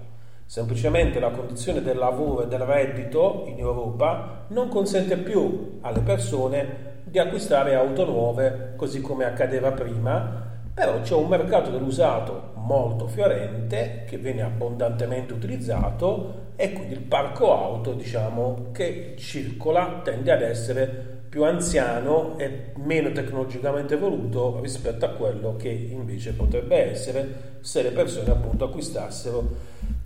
semplicemente 0.47 1.21
la 1.21 1.31
condizione 1.31 1.81
del 1.81 1.97
lavoro 1.97 2.43
e 2.43 2.49
del 2.49 2.63
reddito 2.63 3.45
in 3.47 3.61
Europa 3.61 4.47
non 4.49 4.67
consente 4.67 5.17
più 5.17 5.79
alle 5.83 6.01
persone 6.01 7.03
di 7.05 7.21
acquistare 7.21 7.77
auto 7.77 8.05
nuove 8.05 8.73
così 8.75 9.01
come 9.01 9.27
accadeva 9.27 9.71
prima, 9.71 10.52
però 10.75 11.01
c'è 11.01 11.15
un 11.15 11.29
mercato 11.29 11.71
dell'usato 11.71 12.53
molto 12.55 13.07
fiorente 13.07 14.05
che 14.07 14.17
viene 14.17 14.43
abbondantemente 14.43 15.33
utilizzato 15.33 16.51
e 16.57 16.73
quindi 16.73 16.95
il 16.95 17.01
parco 17.01 17.53
auto 17.53 17.93
diciamo 17.93 18.69
che 18.73 19.15
circola 19.19 20.01
tende 20.03 20.33
ad 20.33 20.43
essere 20.43 21.11
più 21.29 21.45
anziano 21.45 22.39
e 22.39 22.73
meno 22.77 23.11
tecnologicamente 23.11 23.95
evoluto 23.95 24.61
rispetto 24.61 25.07
a 25.07 25.11
quello 25.11 25.57
che 25.57 25.71
invece 25.71 26.35
potrebbe 26.35 26.91
essere 26.91 27.59
se 27.61 27.83
le 27.83 27.91
persone 27.91 28.31
appunto 28.31 28.67
acquistassero 28.67 29.49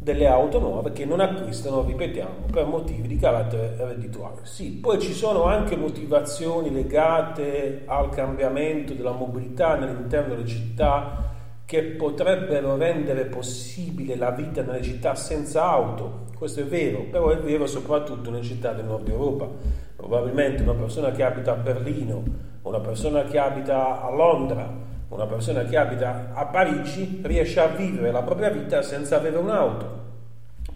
delle 0.06 0.28
auto 0.28 0.60
nuove 0.60 0.92
che 0.92 1.04
non 1.04 1.18
acquistano, 1.18 1.82
ripetiamo, 1.82 2.46
per 2.52 2.64
motivi 2.64 3.08
di 3.08 3.16
carattere 3.16 3.74
reddituale. 3.76 4.42
Sì, 4.44 4.74
poi 4.74 5.00
ci 5.00 5.12
sono 5.12 5.46
anche 5.46 5.74
motivazioni 5.74 6.70
legate 6.70 7.82
al 7.86 8.10
cambiamento 8.10 8.94
della 8.94 9.10
mobilità 9.10 9.70
all'interno 9.70 10.36
delle 10.36 10.46
città 10.46 11.34
che 11.64 11.82
potrebbero 11.82 12.76
rendere 12.76 13.24
possibile 13.24 14.14
la 14.14 14.30
vita 14.30 14.62
nelle 14.62 14.82
città 14.82 15.16
senza 15.16 15.64
auto. 15.64 16.26
Questo 16.38 16.60
è 16.60 16.64
vero, 16.64 17.06
però 17.10 17.30
è 17.30 17.38
vero 17.38 17.66
soprattutto 17.66 18.30
nelle 18.30 18.44
città 18.44 18.72
del 18.72 18.84
nord 18.84 19.08
Europa 19.08 19.48
probabilmente 19.96 20.62
una 20.62 20.74
persona 20.74 21.10
che 21.10 21.24
abita 21.24 21.52
a 21.52 21.56
Berlino, 21.56 22.22
una 22.62 22.78
persona 22.78 23.24
che 23.24 23.38
abita 23.38 24.04
a 24.04 24.10
Londra, 24.10 24.72
una 25.16 25.26
persona 25.26 25.64
che 25.64 25.76
abita 25.76 26.32
a 26.34 26.44
Parigi 26.44 27.20
riesce 27.24 27.58
a 27.58 27.68
vivere 27.68 28.12
la 28.12 28.22
propria 28.22 28.50
vita 28.50 28.82
senza 28.82 29.16
avere 29.16 29.38
un'auto, 29.38 30.04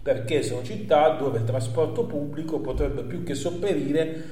perché 0.01 0.41
sono 0.41 0.63
città 0.63 1.09
dove 1.11 1.37
il 1.37 1.43
trasporto 1.43 2.05
pubblico 2.05 2.59
potrebbe 2.59 3.03
più 3.03 3.23
che 3.23 3.35
sopperire 3.35 4.23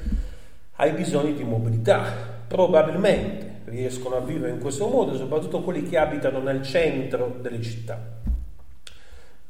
ai 0.77 0.91
bisogni 0.91 1.35
di 1.35 1.43
mobilità. 1.43 2.03
Probabilmente 2.47 3.61
riescono 3.65 4.15
a 4.15 4.21
vivere 4.21 4.51
in 4.51 4.59
questo 4.59 4.87
modo, 4.87 5.15
soprattutto 5.15 5.61
quelli 5.61 5.83
che 5.83 5.97
abitano 5.99 6.39
nel 6.39 6.63
centro 6.63 7.37
delle 7.39 7.61
città. 7.61 8.17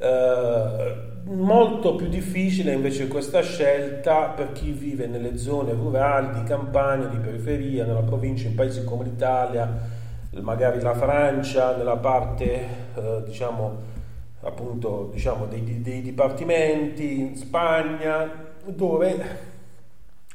Eh, 0.01 0.95
molto 1.23 1.95
più 1.95 2.07
difficile 2.07 2.73
invece 2.73 3.07
questa 3.07 3.41
scelta 3.41 4.27
per 4.27 4.51
chi 4.51 4.71
vive 4.71 5.07
nelle 5.07 5.37
zone 5.37 5.71
rurali, 5.71 6.39
di 6.39 6.43
campagna, 6.43 7.05
di 7.05 7.17
periferia, 7.17 7.85
nella 7.85 8.01
provincia, 8.01 8.47
in 8.47 8.55
paesi 8.55 8.83
come 8.83 9.05
l'Italia, 9.05 9.97
magari 10.41 10.81
la 10.81 10.93
Francia, 10.93 11.75
nella 11.75 11.97
parte 11.97 12.67
eh, 12.95 13.23
diciamo 13.25 13.97
appunto 14.41 15.09
diciamo 15.11 15.45
dei, 15.45 15.81
dei 15.81 16.01
dipartimenti, 16.01 17.19
in 17.19 17.35
Spagna, 17.35 18.47
dove 18.65 19.47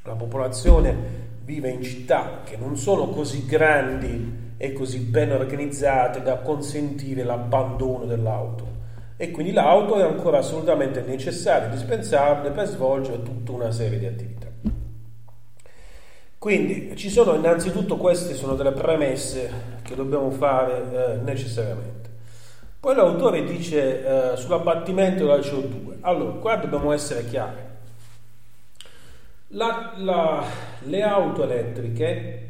la 0.02 0.14
popolazione 0.14 1.22
vive 1.44 1.70
in 1.70 1.82
città 1.82 2.40
che 2.44 2.56
non 2.56 2.76
sono 2.76 3.08
così 3.08 3.46
grandi 3.46 4.52
e 4.56 4.72
così 4.72 4.98
ben 4.98 5.32
organizzate 5.32 6.22
da 6.22 6.38
consentire 6.38 7.22
l'abbandono 7.22 8.04
dell'auto 8.04 8.74
e 9.16 9.30
quindi 9.30 9.52
l'auto 9.52 9.96
è 9.96 10.02
ancora 10.02 10.38
assolutamente 10.38 11.00
necessaria, 11.02 11.68
indispensabile 11.68 12.52
per 12.52 12.66
svolgere 12.66 13.22
tutta 13.22 13.52
una 13.52 13.70
serie 13.70 13.98
di 13.98 14.06
attività. 14.06 14.43
Quindi 16.44 16.94
ci 16.94 17.08
sono 17.08 17.32
innanzitutto 17.36 17.96
queste 17.96 18.34
sono 18.34 18.54
delle 18.54 18.72
premesse 18.72 19.78
che 19.80 19.94
dobbiamo 19.94 20.30
fare 20.30 21.14
eh, 21.14 21.16
necessariamente. 21.22 22.10
Poi 22.78 22.94
l'autore 22.94 23.44
dice 23.44 24.32
eh, 24.32 24.36
sull'abbattimento 24.36 25.24
della 25.24 25.38
CO2. 25.38 25.94
Allora, 26.02 26.32
qua 26.32 26.56
dobbiamo 26.56 26.92
essere 26.92 27.24
chiari. 27.24 27.60
La- 29.52 29.94
la- 29.96 30.44
le 30.82 31.02
auto 31.02 31.44
elettriche 31.44 32.48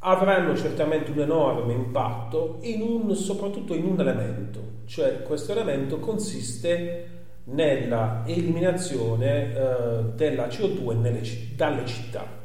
avranno 0.00 0.54
certamente 0.54 1.10
un 1.10 1.20
enorme 1.20 1.72
impatto 1.72 2.58
in 2.60 2.82
un, 2.82 3.14
soprattutto 3.16 3.72
in 3.72 3.86
un 3.86 4.00
elemento, 4.00 4.60
cioè 4.84 5.22
questo 5.22 5.52
elemento 5.52 5.98
consiste 5.98 7.08
nella 7.44 8.22
eliminazione 8.26 9.54
eh, 9.54 10.02
della 10.14 10.46
CO2 10.48 11.00
nelle 11.00 11.22
dalle 11.56 11.86
città, 11.86 12.42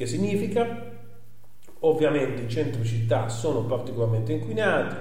che 0.00 0.06
significa 0.06 0.66
ovviamente 1.80 2.40
i 2.40 2.48
centri 2.48 2.82
città 2.86 3.28
sono 3.28 3.64
particolarmente 3.66 4.32
inquinati 4.32 4.96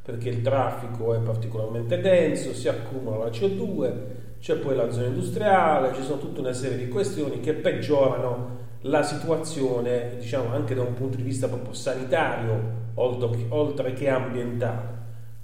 perché 0.00 0.28
il 0.28 0.42
traffico 0.42 1.12
è 1.12 1.18
particolarmente 1.18 2.00
denso, 2.00 2.54
si 2.54 2.68
accumula 2.68 3.16
la 3.16 3.30
CO2, 3.30 3.92
c'è 4.38 4.54
poi 4.58 4.76
la 4.76 4.92
zona 4.92 5.06
industriale, 5.06 5.92
ci 5.94 6.02
sono 6.02 6.20
tutta 6.20 6.38
una 6.38 6.52
serie 6.52 6.76
di 6.76 6.86
questioni 6.88 7.40
che 7.40 7.54
peggiorano 7.54 8.58
la 8.82 9.02
situazione, 9.02 10.18
diciamo 10.20 10.52
anche 10.54 10.76
da 10.76 10.82
un 10.82 10.94
punto 10.94 11.16
di 11.16 11.24
vista 11.24 11.48
proprio 11.48 11.72
sanitario, 11.72 12.92
oltre 12.94 13.92
che 13.94 14.08
ambientale. 14.08 14.88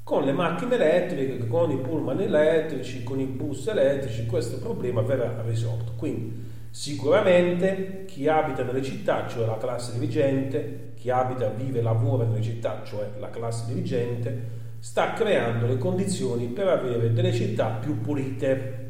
Con 0.05 0.23
le 0.23 0.33
macchine 0.33 0.76
elettriche, 0.76 1.49
con 1.49 1.73
i 1.73 1.79
pullman 1.79 2.21
elettrici, 2.21 3.02
con 3.02 3.19
i 3.19 3.25
bus 3.25 3.67
elettrici, 3.67 4.26
questo 4.26 4.59
problema 4.59 5.00
verrà 5.00 5.43
risolto. 5.45 5.95
Quindi 5.97 6.50
sicuramente 6.71 8.05
chi 8.07 8.29
abita 8.29 8.62
nelle 8.62 8.83
città, 8.83 9.27
cioè 9.29 9.47
la 9.47 9.59
classe 9.59 9.93
dirigente, 9.99 10.93
chi 10.95 11.11
abita, 11.11 11.49
vive 11.49 11.81
e 11.81 11.83
lavora 11.83 12.25
nelle 12.25 12.43
città, 12.43 12.83
cioè 12.85 13.09
la 13.19 13.31
classe 13.31 13.67
dirigente, 13.67 14.59
sta 14.79 15.12
creando 15.12 15.67
le 15.67 15.79
condizioni 15.79 16.47
per 16.47 16.69
avere 16.69 17.12
delle 17.12 17.33
città 17.33 17.79
più 17.81 18.00
pulite 18.00 18.89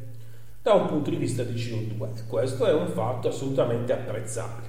da 0.63 0.75
un 0.75 0.87
punto 0.87 1.11
di 1.11 1.17
vista 1.17 1.43
di 1.43 1.55
CO2 1.55 2.19
e 2.19 2.27
questo 2.29 2.67
è 2.67 2.73
un 2.73 2.89
fatto 2.89 3.29
assolutamente 3.29 3.93
apprezzabile. 3.93 4.69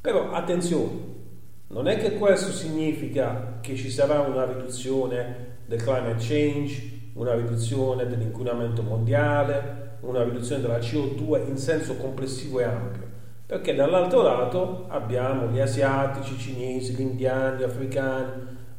Però 0.00 0.32
attenzione, 0.32 1.20
non 1.68 1.86
è 1.86 1.96
che 1.96 2.14
questo 2.14 2.50
significa 2.50 3.58
che 3.60 3.76
ci 3.76 3.88
sarà 3.88 4.20
una 4.20 4.44
riduzione 4.44 5.60
del 5.64 5.80
climate 5.80 6.16
change, 6.18 7.10
una 7.14 7.34
riduzione 7.34 8.06
dell'inquinamento 8.06 8.82
mondiale, 8.82 9.91
una 10.02 10.22
riduzione 10.22 10.62
della 10.62 10.78
CO2 10.78 11.48
in 11.48 11.56
senso 11.56 11.96
complessivo 11.96 12.60
e 12.60 12.64
ampio, 12.64 13.02
perché 13.46 13.74
dall'altro 13.74 14.22
lato 14.22 14.86
abbiamo 14.88 15.48
gli 15.48 15.60
asiatici, 15.60 16.34
i 16.34 16.38
cinesi, 16.38 16.94
gli 16.94 17.00
indiani, 17.00 17.58
gli 17.58 17.62
africani, 17.62 18.30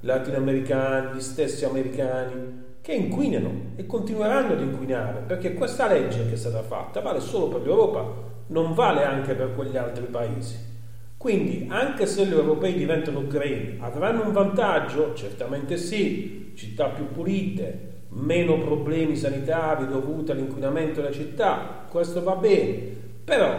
i 0.01 0.05
latinoamericani, 0.05 1.15
gli 1.15 1.21
stessi 1.21 1.65
americani 1.65 2.61
che 2.81 2.93
inquinano 2.93 3.71
e 3.77 3.85
continueranno 3.85 4.53
ad 4.53 4.61
inquinare, 4.61 5.23
perché 5.25 5.53
questa 5.53 5.87
legge 5.87 6.27
che 6.27 6.33
è 6.33 6.37
stata 6.37 6.61
fatta 6.61 6.99
vale 6.99 7.21
solo 7.21 7.47
per 7.47 7.61
l'Europa, 7.61 8.31
non 8.47 8.73
vale 8.73 9.05
anche 9.05 9.33
per 9.33 9.55
quegli 9.55 9.77
altri 9.77 10.05
paesi. 10.05 10.71
Quindi, 11.15 11.67
anche 11.69 12.05
se 12.05 12.25
gli 12.25 12.33
europei 12.33 12.73
diventano 12.73 13.25
green, 13.25 13.77
avranno 13.79 14.25
un 14.25 14.33
vantaggio? 14.33 15.13
Certamente 15.13 15.77
sì, 15.77 16.51
città 16.57 16.89
più 16.89 17.07
pulite, 17.13 17.92
meno 18.13 18.58
problemi 18.60 19.15
sanitari 19.15 19.88
dovuti 19.88 20.32
all'inquinamento 20.32 21.01
della 21.01 21.13
città, 21.13 21.86
questo 21.89 22.22
va 22.24 22.36
bene, 22.36 22.96
però 23.24 23.55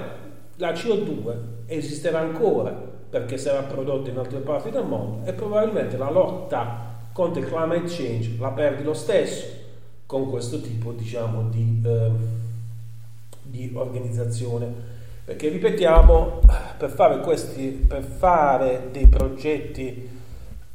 la 0.57 0.73
CO2 0.73 1.37
esisterà 1.67 2.21
ancora 2.21 2.93
perché 3.11 3.37
sarà 3.37 3.63
prodotta 3.63 4.11
in 4.11 4.19
altre 4.19 4.41
parti 4.41 4.71
del 4.71 4.85
mondo 4.85 5.25
e 5.25 5.33
probabilmente 5.33 5.97
la 5.97 6.11
lotta 6.11 6.93
contro 7.13 7.41
il 7.41 7.47
climate 7.47 7.85
change 7.87 8.37
la 8.39 8.51
perdi 8.51 8.83
lo 8.83 8.93
stesso 8.93 9.47
con 10.07 10.29
questo 10.29 10.61
tipo 10.61 10.93
diciamo 10.93 11.49
di, 11.49 11.81
eh, 11.85 12.11
di 13.43 13.71
organizzazione. 13.75 14.93
Perché 15.25 15.49
ripetiamo 15.49 16.41
per 16.77 16.91
fare, 16.91 17.21
questi, 17.21 17.69
per 17.69 18.03
fare 18.03 18.89
dei 18.93 19.07
progetti 19.07 20.09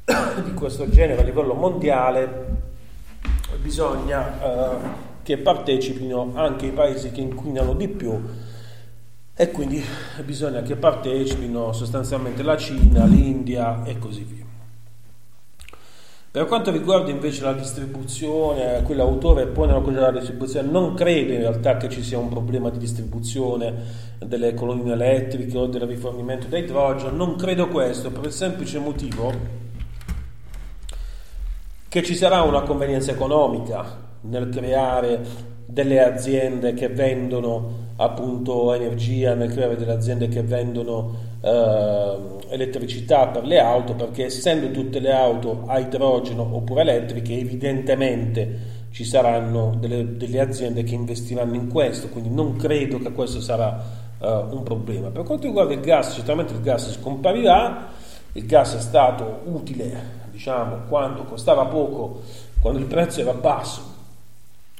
di 0.44 0.54
questo 0.54 0.90
genere 0.90 1.22
a 1.22 1.24
livello 1.24 1.54
mondiale 1.54 2.68
bisogna 3.58 4.42
eh, 4.42 4.78
che 5.24 5.38
partecipino 5.38 6.32
anche 6.36 6.68
i 6.68 6.72
paesi 6.72 7.12
che 7.12 7.22
inquinano 7.22 7.74
di 7.74 7.88
più 7.88 8.20
e 9.36 9.52
quindi 9.52 9.82
bisogna 10.26 10.62
che 10.62 10.76
partecipino 10.76 11.72
sostanzialmente 11.72 12.44
la 12.44 12.58
Cina, 12.58 13.06
l'India 13.06 13.84
e 13.86 13.98
così 13.98 14.24
via. 14.24 14.46
Per 16.32 16.46
quanto 16.46 16.70
riguarda 16.70 17.10
invece 17.10 17.44
la 17.44 17.54
distribuzione, 17.54 18.84
quell'autore 18.84 19.48
pone 19.48 19.72
una 19.72 19.82
cosa 19.82 19.96
della 19.96 20.12
distribuzione, 20.12 20.70
non 20.70 20.94
credo 20.94 21.34
in 21.34 21.40
realtà 21.40 21.78
che 21.78 21.90
ci 21.90 22.04
sia 22.04 22.20
un 22.20 22.30
problema 22.30 22.70
di 22.70 22.78
distribuzione 22.78 23.74
delle 24.20 24.54
colonnine 24.54 24.94
elettriche 24.94 25.58
o 25.58 25.66
del 25.66 25.88
rifornimento 25.88 26.46
da 26.48 26.60
idrogeno, 26.60 27.16
non 27.16 27.36
credo 27.36 27.68
questo 27.70 28.12
per 28.12 28.26
il 28.26 28.32
semplice 28.32 28.78
motivo 28.78 29.34
che 31.90 32.04
ci 32.04 32.16
sarà 32.16 32.44
una 32.44 32.62
convenienza 32.62 33.12
economica 33.12 33.84
nel 34.22 34.50
creare 34.50 35.48
delle 35.66 36.04
aziende 36.04 36.74
che 36.74 36.88
vendono 36.88 37.88
appunto 37.96 38.74
energia, 38.74 39.34
nel 39.34 39.52
creare 39.52 39.76
delle 39.76 39.94
aziende 39.94 40.28
che 40.28 40.44
vendono 40.44 41.16
eh, 41.42 42.18
elettricità 42.50 43.28
per 43.28 43.44
le 43.44 43.60
auto, 43.60 43.94
perché 43.94 44.26
essendo 44.26 44.70
tutte 44.72 45.00
le 45.00 45.12
auto 45.12 45.64
a 45.66 45.80
idrogeno 45.80 46.48
oppure 46.52 46.82
elettriche, 46.82 47.38
evidentemente 47.38 48.78
ci 48.92 49.04
saranno 49.04 49.76
delle, 49.80 50.16
delle 50.16 50.40
aziende 50.40 50.84
che 50.84 50.94
investiranno 50.96 51.56
in 51.56 51.70
questo, 51.70 52.10
quindi 52.10 52.30
non 52.30 52.56
credo 52.56 53.00
che 53.00 53.12
questo 53.12 53.42
sarà 53.42 53.84
eh, 54.20 54.28
un 54.28 54.62
problema. 54.64 55.10
Per 55.10 55.24
quanto 55.24 55.48
riguarda 55.48 55.74
il 55.74 55.82
gas, 55.82 56.14
certamente 56.14 56.54
il 56.54 56.62
gas 56.62 56.92
scomparirà, 56.92 57.88
il 58.34 58.46
gas 58.46 58.76
è 58.76 58.80
stato 58.80 59.42
utile 59.46 60.19
diciamo 60.40 60.84
quando 60.88 61.24
costava 61.24 61.66
poco, 61.66 62.22
quando 62.62 62.80
il 62.80 62.86
prezzo 62.86 63.20
era 63.20 63.34
basso 63.34 63.82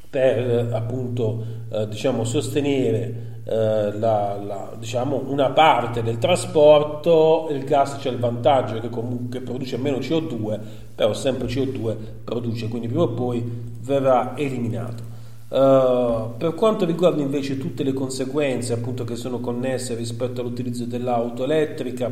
per 0.10 0.72
appunto 0.74 1.44
eh, 1.70 1.88
diciamo, 1.90 2.24
sostenere 2.24 3.42
eh, 3.44 3.92
la, 4.00 4.40
la, 4.42 4.72
diciamo, 4.80 5.22
una 5.28 5.50
parte 5.50 6.02
del 6.02 6.18
trasporto 6.18 7.50
il 7.52 7.66
gas 7.66 7.98
c'è 7.98 8.10
il 8.10 8.20
vantaggio 8.20 8.80
che 8.80 8.90
comunque 8.90 9.42
produce 9.42 9.78
meno 9.78 9.98
CO2 9.98 10.60
però 10.96 11.14
sempre 11.14 11.48
CO2 11.48 11.96
produce 12.24 12.70
quindi 12.70 12.88
prima 12.88 13.04
o 13.04 13.10
poi 13.10 13.44
verrà 13.82 14.38
eliminato. 14.38 15.08
Uh, 15.50 16.38
per 16.38 16.54
quanto 16.54 16.86
riguarda 16.86 17.24
invece 17.24 17.58
tutte 17.58 17.82
le 17.82 17.92
conseguenze 17.92 18.72
appunto 18.72 19.04
che 19.04 19.16
sono 19.16 19.40
connesse 19.40 19.96
rispetto 19.96 20.42
all'utilizzo 20.42 20.86
dell'auto 20.86 21.44
elettrica 21.44 22.06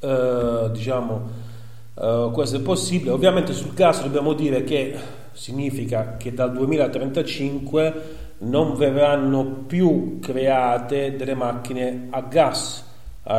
uh, 0.00 0.70
diciamo 0.70 1.50
uh, 1.94 2.30
questo 2.30 2.56
è 2.56 2.60
possibile. 2.60 3.10
Ovviamente 3.10 3.52
sul 3.52 3.74
gas 3.74 4.02
dobbiamo 4.02 4.32
dire 4.32 4.64
che 4.64 4.94
significa 5.32 6.16
che 6.16 6.32
dal 6.32 6.52
2035 6.52 8.20
non 8.38 8.74
verranno 8.76 9.44
più 9.66 10.18
create 10.20 11.16
delle 11.16 11.34
macchine 11.34 12.08
a 12.10 12.22
gas, 12.22 12.84
a, 13.24 13.36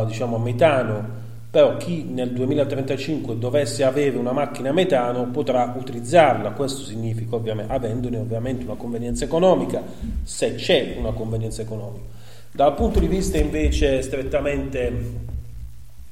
a, 0.00 0.04
diciamo 0.04 0.36
a 0.36 0.38
metano, 0.38 1.20
però 1.50 1.76
chi 1.76 2.04
nel 2.04 2.32
2035 2.32 3.38
dovesse 3.38 3.84
avere 3.84 4.16
una 4.16 4.32
macchina 4.32 4.70
a 4.70 4.72
metano 4.72 5.26
potrà 5.26 5.74
utilizzarla, 5.76 6.52
questo 6.52 6.82
significa 6.82 7.36
ovviamente, 7.36 7.72
avendone 7.72 8.16
ovviamente 8.18 8.64
una 8.64 8.74
convenienza 8.74 9.24
economica, 9.24 9.82
se 10.22 10.54
c'è 10.54 10.96
una 10.98 11.12
convenienza 11.12 11.62
economica. 11.62 12.04
Dal 12.52 12.74
punto 12.74 13.00
di 13.00 13.06
vista 13.06 13.38
invece 13.38 14.02
strettamente, 14.02 14.92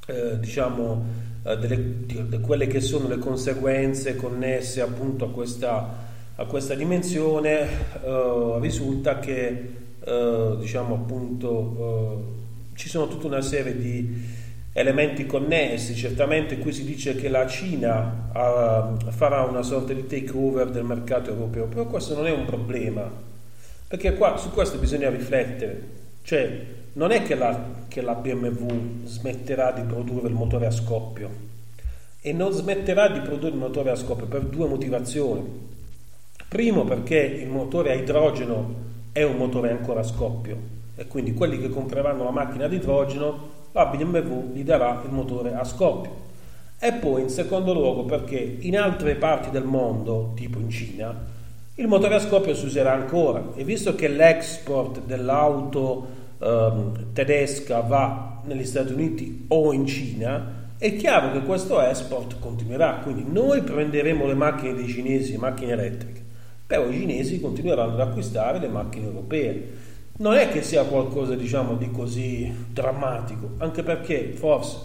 eh, 0.07 0.38
diciamo, 0.38 0.92
eh, 0.92 1.30
delle, 1.42 2.05
di 2.07 2.40
quelle 2.40 2.66
che 2.66 2.81
sono 2.81 3.09
le 3.09 3.18
conseguenze 3.18 4.16
connesse 4.16 4.81
appunto 4.81 5.24
a 5.26 5.31
questa, 5.31 5.96
a 6.35 6.44
questa 6.44 6.74
dimensione, 6.74 7.61
eh, 8.05 8.59
risulta 8.61 9.18
che 9.18 9.70
eh, 10.03 10.57
diciamo 10.59 10.94
appunto 10.94 11.76
eh, 12.72 12.76
ci 12.76 12.88
sono 12.88 13.09
tutta 13.09 13.26
una 13.26 13.42
serie 13.42 13.76
di 13.76 14.38
elementi 14.72 15.26
connessi. 15.26 15.94
Certamente 15.94 16.59
qui 16.59 16.72
si 16.72 16.85
dice 16.85 17.14
che 17.14 17.29
la 17.29 17.46
Cina 17.46 18.31
uh, 18.33 19.11
farà 19.11 19.42
una 19.42 19.62
sorta 19.62 19.92
di 19.92 20.07
takeover 20.07 20.70
del 20.70 20.85
mercato 20.85 21.31
europeo, 21.31 21.66
però 21.66 21.87
questo 21.87 22.14
non 22.14 22.26
è 22.26 22.33
un 22.33 22.44
problema, 22.44 23.11
perché 23.87 24.14
qua 24.14 24.37
su 24.37 24.50
questo 24.50 24.79
bisogna 24.79 25.11
riflettere. 25.11 25.98
Cioè, 26.22 26.79
non 26.94 27.12
è 27.12 27.22
che 27.22 27.35
la, 27.35 27.59
che 27.88 28.00
la 28.00 28.14
BMW 28.14 29.05
smetterà 29.05 29.72
di 29.72 29.83
produrre 29.83 30.29
il 30.29 30.35
motore 30.35 30.66
a 30.66 30.70
scoppio 30.70 31.48
e 32.20 32.33
non 32.33 32.53
smetterà 32.53 33.09
di 33.09 33.20
produrre 33.20 33.55
il 33.55 33.57
motore 33.57 33.90
a 33.90 33.96
scoppio 33.96 34.26
per 34.26 34.42
due 34.42 34.66
motivazioni. 34.66 35.68
Primo 36.48 36.85
perché 36.85 37.18
il 37.18 37.48
motore 37.48 37.92
a 37.92 37.94
idrogeno 37.94 38.74
è 39.12 39.22
un 39.22 39.37
motore 39.37 39.70
ancora 39.70 40.00
a 40.00 40.05
scoppio 40.05 40.57
e 40.96 41.07
quindi 41.07 41.33
quelli 41.33 41.59
che 41.59 41.68
compreranno 41.68 42.24
la 42.24 42.31
macchina 42.31 42.64
ad 42.64 42.72
idrogeno 42.72 43.59
la 43.72 43.87
BMW 43.87 44.53
gli 44.53 44.64
darà 44.64 45.00
il 45.05 45.12
motore 45.12 45.55
a 45.55 45.64
scoppio. 45.64 46.29
E 46.79 46.92
poi 46.94 47.22
in 47.22 47.29
secondo 47.29 47.72
luogo 47.72 48.05
perché 48.05 48.57
in 48.61 48.76
altre 48.76 49.14
parti 49.14 49.50
del 49.50 49.64
mondo, 49.64 50.33
tipo 50.35 50.59
in 50.59 50.70
Cina, 50.70 51.14
il 51.76 51.87
motore 51.87 52.16
a 52.16 52.20
scoppio 52.20 52.55
si 52.55 52.66
userà 52.66 52.92
ancora 52.92 53.53
e 53.55 53.64
visto 53.64 53.94
che 53.94 54.09
l'export 54.09 55.03
dell'auto 55.03 56.18
ehm, 56.40 57.12
tedesca 57.12 57.81
va 57.81 58.40
negli 58.44 58.64
Stati 58.64 58.92
Uniti 58.92 59.44
o 59.48 59.72
in 59.72 59.87
Cina, 59.87 60.59
è 60.79 60.96
chiaro 60.96 61.33
che 61.33 61.42
questo 61.42 61.81
export 61.81 62.38
continuerà, 62.38 63.00
quindi 63.03 63.24
noi 63.29 63.61
prenderemo 63.62 64.26
le 64.26 64.35
macchine 64.35 64.74
dei 64.74 64.88
cinesi, 64.88 65.33
le 65.33 65.38
macchine 65.38 65.72
elettriche, 65.72 66.22
però 66.66 66.88
i 66.88 66.94
cinesi 66.94 67.40
continueranno 67.40 67.92
ad 67.92 68.00
acquistare 68.00 68.59
le 68.59 68.68
macchine 68.68 69.07
europee. 69.07 69.88
Non 70.20 70.35
è 70.35 70.48
che 70.50 70.62
sia 70.62 70.85
qualcosa 70.85 71.35
diciamo 71.35 71.76
di 71.76 71.90
così 71.90 72.50
drammatico, 72.72 73.57
anche 73.59 73.83
perché 73.83 74.33
forse 74.35 74.79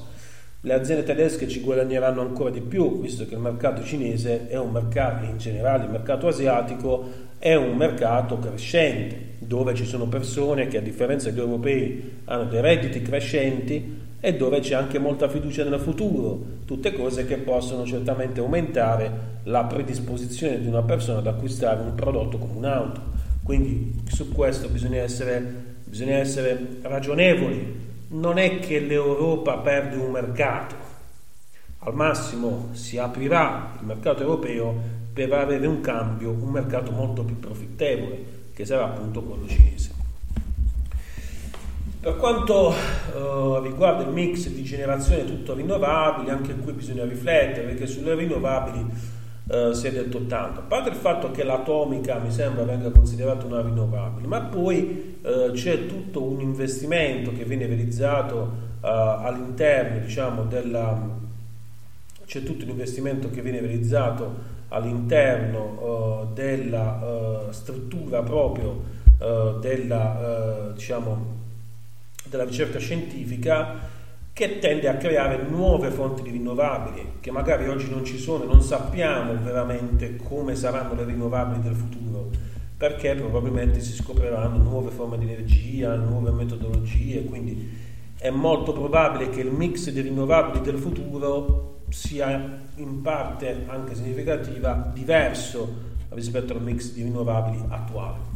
le 0.62 0.74
aziende 0.74 1.04
tedesche 1.04 1.48
ci 1.48 1.62
guadagneranno 1.62 2.22
ancora 2.22 2.50
di 2.50 2.62
più, 2.62 3.00
visto 3.00 3.26
che 3.26 3.36
il 3.36 3.40
mercato 3.40 3.84
cinese 3.84 4.48
è 4.48 4.58
un 4.58 4.72
mercato, 4.72 5.24
in 5.24 5.38
generale 5.38 5.86
il 5.86 5.92
mercato 5.92 6.28
asiatico 6.28 7.08
è 7.38 7.54
un 7.54 7.76
mercato 7.78 8.40
crescente, 8.40 9.35
dove 9.46 9.74
ci 9.74 9.86
sono 9.86 10.08
persone 10.08 10.68
che 10.68 10.78
a 10.78 10.82
differenza 10.82 11.30
degli 11.30 11.40
europei 11.40 12.22
hanno 12.26 12.46
dei 12.46 12.62
redditi 12.62 13.02
crescenti 13.02 14.04
e 14.20 14.36
dove 14.36 14.60
c'è 14.60 14.74
anche 14.74 14.98
molta 14.98 15.30
fiducia 15.30 15.64
nel 15.64 15.80
futuro, 15.80 16.44
tutte 16.66 16.94
cose 16.94 17.26
che 17.26 17.38
possono 17.38 17.86
certamente 17.86 18.40
aumentare 18.40 19.34
la 19.44 19.66
predisposizione 19.66 20.60
di 20.60 20.68
una 20.68 20.82
persona 20.82 21.20
ad 21.20 21.28
acquistare 21.28 21.82
un 21.82 21.94
prodotto 21.94 22.38
come 22.38 22.56
un'auto. 22.56 23.02
Quindi 23.44 24.02
su 24.08 24.32
questo 24.32 24.68
bisogna 24.70 25.02
essere, 25.02 25.40
bisogna 25.84 26.16
essere 26.16 26.80
ragionevoli. 26.82 27.84
Non 28.08 28.40
è 28.40 28.60
che 28.60 28.80
l'Europa 28.80 29.58
perde 29.58 29.98
un 29.98 30.12
mercato, 30.12 30.76
al 31.80 31.94
massimo 31.94 32.70
si 32.72 32.98
aprirà 32.98 33.78
il 33.80 33.86
mercato 33.86 34.24
europeo 34.24 34.76
per 35.14 35.32
avere 35.34 35.68
un 35.68 35.82
cambio, 35.82 36.32
un 36.32 36.50
mercato 36.50 36.92
molto 36.92 37.24
più 37.24 37.40
profittevole, 37.40 38.35
che 38.56 38.66
sarà 38.66 38.86
appunto 38.86 39.22
quello 39.22 39.46
cinese. 39.48 39.92
Per 42.00 42.16
quanto 42.16 42.72
eh, 42.72 43.60
riguarda 43.64 44.04
il 44.04 44.10
mix 44.10 44.48
di 44.48 44.64
generazione 44.64 45.26
tutto 45.26 45.54
rinnovabili, 45.54 46.30
anche 46.30 46.56
qui 46.56 46.72
bisogna 46.72 47.04
riflettere 47.04 47.68
perché 47.68 47.86
sulle 47.86 48.16
rinnovabili 48.16 48.86
eh, 49.50 49.74
si 49.74 49.88
è 49.88 49.92
detto 49.92 50.26
tanto. 50.26 50.62
A 50.62 50.64
parte 50.64 50.90
il 50.90 50.96
fatto 50.96 51.32
che 51.32 51.44
l'atomica 51.44 52.18
mi 52.20 52.32
sembra 52.32 52.64
venga 52.64 52.90
considerata 52.92 53.46
una 53.46 53.62
rinnovabile, 53.62 54.28
ma 54.28 54.40
poi 54.42 55.18
eh, 55.22 55.52
c'è 55.54 55.88
tutto 55.88 56.24
un 56.24 56.40
investimento 56.40 57.34
che 57.34 57.44
viene 57.44 57.66
realizzato 57.66 58.56
eh, 58.82 58.88
all'interno 58.88 60.00
diciamo, 60.00 60.44
della 60.44 61.24
c'è 62.26 62.42
tutto 62.44 62.64
un 62.64 62.72
investimento 62.72 63.30
che 63.30 63.42
viene 63.42 63.60
realizzato 63.60 64.54
all'interno 64.70 66.28
uh, 66.30 66.34
della 66.34 67.48
uh, 67.48 67.52
struttura 67.52 68.22
proprio 68.24 68.84
uh, 69.20 69.60
della, 69.60 70.72
diciamo, 70.74 71.34
della 72.28 72.44
ricerca 72.44 72.80
scientifica 72.80 73.94
che 74.34 74.60
tende 74.60 74.90
a 74.90 74.98
creare 74.98 75.44
nuove 75.48 75.92
fonti 75.92 76.22
di 76.22 76.32
rinnovabili 76.32 77.14
che 77.22 77.32
magari 77.32 77.70
oggi 77.70 77.90
non 77.90 78.04
ci 78.04 78.18
sono 78.18 78.44
e 78.44 78.48
non 78.48 78.62
sappiamo 78.62 79.34
veramente 79.42 80.18
come 80.18 80.56
saranno 80.56 80.94
le 80.94 81.06
rinnovabili 81.06 81.62
del 81.62 81.76
futuro 81.76 82.30
perché 82.78 83.16
probabilmente 83.16 83.80
si 83.80 83.94
scopriranno 83.94 84.58
nuove 84.58 84.92
forme 84.92 85.18
di 85.18 85.24
energia, 85.24 85.96
nuove 85.96 86.32
metodologie, 86.32 87.24
quindi 87.24 87.84
è 88.18 88.30
molto 88.30 88.74
probabile 88.74 89.30
che 89.30 89.40
il 89.40 89.52
mix 89.52 89.90
di 89.90 90.02
rinnovabili 90.02 90.62
del 90.62 90.78
futuro 90.78 91.75
sia 91.90 92.62
in 92.76 93.02
parte 93.02 93.64
anche 93.68 93.96
significativa 93.96 94.92
diverso 94.94 95.94
rispetto 96.10 96.54
al 96.54 96.62
mix 96.62 96.94
di 96.94 97.04
rinnovabili 97.04 97.64
attuale. 97.70 98.34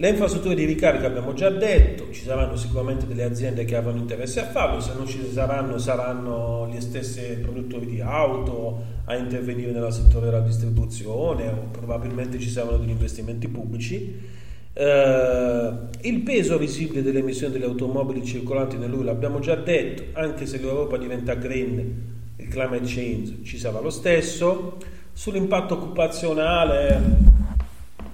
Le 0.00 0.10
infrastrutture 0.10 0.54
di 0.54 0.64
ricarica 0.64 1.08
abbiamo 1.08 1.34
già 1.34 1.50
detto, 1.50 2.12
ci 2.12 2.22
saranno 2.22 2.54
sicuramente 2.54 3.04
delle 3.04 3.24
aziende 3.24 3.64
che 3.64 3.74
avranno 3.74 3.98
interesse 3.98 4.38
a 4.38 4.46
farlo, 4.46 4.80
se 4.80 4.92
non 4.94 5.08
ci 5.08 5.20
saranno 5.32 5.76
saranno 5.78 6.68
gli 6.72 6.80
stessi 6.80 7.20
produttori 7.42 7.86
di 7.86 8.00
auto 8.00 8.80
a 9.06 9.16
intervenire 9.16 9.72
nel 9.72 9.92
settore 9.92 10.26
della 10.26 10.38
distribuzione 10.38 11.48
o 11.48 11.66
probabilmente 11.72 12.38
ci 12.38 12.48
saranno 12.48 12.76
degli 12.76 12.90
investimenti 12.90 13.48
pubblici. 13.48 14.36
Eh, 14.72 15.72
il 16.02 16.20
peso 16.20 16.58
visibile 16.58 17.02
delle 17.02 17.18
emissioni 17.18 17.52
delle 17.52 17.64
automobili 17.64 18.24
circolanti 18.24 18.76
nell'UE 18.76 19.04
l'abbiamo 19.04 19.40
già 19.40 19.56
detto, 19.56 20.18
anche 20.18 20.46
se 20.46 20.58
l'Europa 20.58 20.96
diventa 20.96 21.34
green, 21.34 22.16
il 22.36 22.48
climate 22.48 22.84
change 22.84 23.38
ci 23.42 23.58
sarà 23.58 23.80
lo 23.80 23.90
stesso. 23.90 24.76
Sull'impatto 25.12 25.74
occupazionale 25.74 27.36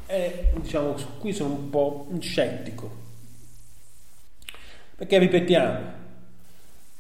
e 0.07 0.53
diciamo 0.61 0.95
qui 1.19 1.33
sono 1.33 1.55
un 1.55 1.71
po' 1.71 2.07
scettico 2.19 3.03
perché 4.97 5.19
ripetiamo 5.19 6.03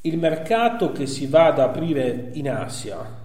il 0.02 0.18
mercato 0.18 0.92
che 0.92 1.06
si 1.06 1.26
va 1.26 1.46
ad 1.46 1.58
aprire 1.58 2.30
in 2.32 2.50
Asia 2.50 3.22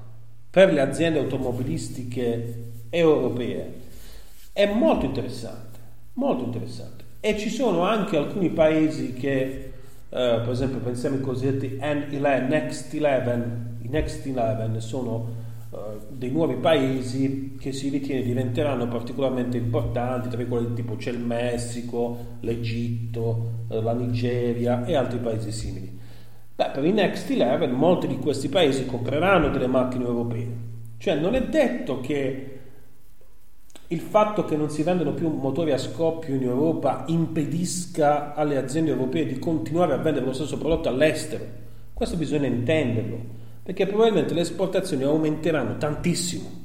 per 0.49 0.71
le 0.71 0.81
aziende 0.81 1.19
automobilistiche 1.19 2.71
europee 2.89 3.73
è 4.53 4.65
molto 4.65 5.05
interessante 5.05 5.68
molto 6.19 6.43
interessante. 6.43 7.05
E 7.21 7.37
ci 7.37 7.49
sono 7.49 7.83
anche 7.83 8.17
alcuni 8.17 8.49
paesi 8.49 9.13
che 9.13 9.71
eh, 10.09 10.39
per 10.43 10.49
esempio 10.49 10.79
pensiamo 10.79 11.15
ai 11.15 11.21
cosiddetti 11.21 11.77
N11 11.81 12.47
Next 12.47 12.93
11 12.93 13.67
i 13.81 13.87
Next 13.87 14.25
11 14.25 14.79
sono 14.81 15.27
eh, 15.71 15.77
dei 16.09 16.31
nuovi 16.31 16.55
paesi 16.55 17.55
che 17.59 17.71
si 17.71 17.89
ritiene 17.89 18.23
diventeranno 18.23 18.87
particolarmente 18.87 19.57
importanti, 19.57 20.29
tra 20.29 20.41
i 20.41 20.47
quali 20.47 20.73
tipo 20.73 20.95
c'è 20.95 21.11
il 21.11 21.19
Messico, 21.19 22.37
l'Egitto, 22.41 23.65
eh, 23.69 23.81
la 23.81 23.93
Nigeria 23.93 24.85
e 24.85 24.95
altri 24.95 25.19
paesi 25.19 25.51
simili. 25.51 25.97
Beh, 26.55 26.71
per 26.73 26.83
i 26.83 26.91
Next 26.91 27.29
11 27.29 27.67
molti 27.71 28.07
di 28.07 28.17
questi 28.17 28.49
paesi 28.49 28.85
compreranno 28.85 29.49
delle 29.49 29.67
macchine 29.67 30.03
europee, 30.03 30.47
cioè 30.97 31.15
non 31.15 31.33
è 31.35 31.47
detto 31.47 32.01
che 32.01 32.58
il 33.91 34.01
fatto 34.01 34.45
che 34.45 34.55
non 34.55 34.69
si 34.69 34.83
vendono 34.83 35.13
più 35.13 35.29
motori 35.29 35.71
a 35.71 35.77
scoppio 35.77 36.35
in 36.35 36.43
Europa 36.43 37.05
impedisca 37.07 38.35
alle 38.35 38.57
aziende 38.57 38.91
europee 38.91 39.25
di 39.25 39.39
continuare 39.39 39.93
a 39.93 39.97
vendere 39.97 40.25
lo 40.25 40.33
stesso 40.33 40.59
prodotto 40.59 40.89
all'estero. 40.89 41.43
Questo 41.91 42.15
bisogna 42.15 42.45
intenderlo 42.45 43.17
perché 43.63 43.87
probabilmente 43.87 44.35
le 44.35 44.41
esportazioni 44.41 45.03
aumenteranno 45.03 45.77
tantissimo. 45.77 46.57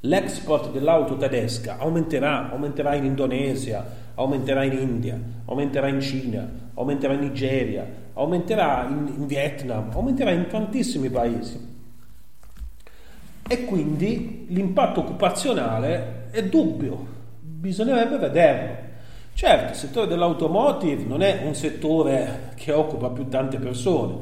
L'export 0.00 0.70
dell'auto 0.70 1.18
tedesca 1.18 1.76
aumenterà, 1.78 2.50
aumenterà 2.50 2.94
in 2.94 3.04
Indonesia, 3.04 3.84
aumenterà 4.14 4.64
in 4.64 4.72
India, 4.72 5.20
aumenterà 5.44 5.88
in 5.88 6.00
Cina, 6.00 6.50
aumenterà 6.74 7.12
in 7.12 7.20
Nigeria, 7.20 7.86
aumenterà 8.14 8.86
in, 8.88 9.12
in 9.18 9.26
Vietnam, 9.26 9.90
aumenterà 9.92 10.30
in 10.30 10.46
tantissimi 10.46 11.10
paesi. 11.10 11.72
E 13.46 13.64
quindi 13.66 14.46
l'impatto 14.48 15.00
occupazionale 15.00 16.23
è 16.34 16.42
dubbio, 16.42 17.06
bisognerebbe 17.38 18.18
vederlo. 18.18 18.92
Certo, 19.34 19.70
il 19.70 19.78
settore 19.78 20.08
dell'automotive 20.08 21.04
non 21.04 21.22
è 21.22 21.42
un 21.44 21.54
settore 21.54 22.50
che 22.56 22.72
occupa 22.72 23.10
più 23.10 23.28
tante 23.28 23.58
persone, 23.58 24.16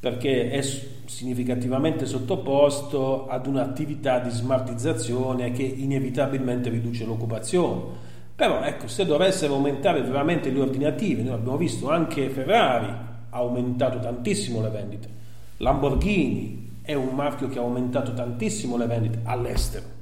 perché 0.00 0.50
è 0.50 0.60
significativamente 0.60 2.04
sottoposto 2.04 3.28
ad 3.28 3.46
un'attività 3.46 4.18
di 4.18 4.30
smartizzazione 4.30 5.52
che 5.52 5.62
inevitabilmente 5.62 6.68
riduce 6.68 7.04
l'occupazione. 7.04 8.04
Però 8.34 8.62
ecco, 8.62 8.88
se 8.88 9.06
dovessero 9.06 9.54
aumentare 9.54 10.02
veramente 10.02 10.50
gli 10.50 10.58
ordinativi, 10.58 11.22
noi 11.22 11.34
abbiamo 11.34 11.56
visto 11.56 11.88
anche 11.90 12.28
Ferrari 12.28 12.88
ha 13.30 13.38
aumentato 13.38 14.00
tantissimo 14.00 14.60
le 14.60 14.68
vendite, 14.68 15.08
Lamborghini 15.58 16.80
è 16.82 16.94
un 16.94 17.14
marchio 17.14 17.48
che 17.48 17.58
ha 17.58 17.62
aumentato 17.62 18.12
tantissimo 18.14 18.76
le 18.76 18.86
vendite 18.86 19.20
all'estero. 19.22 19.95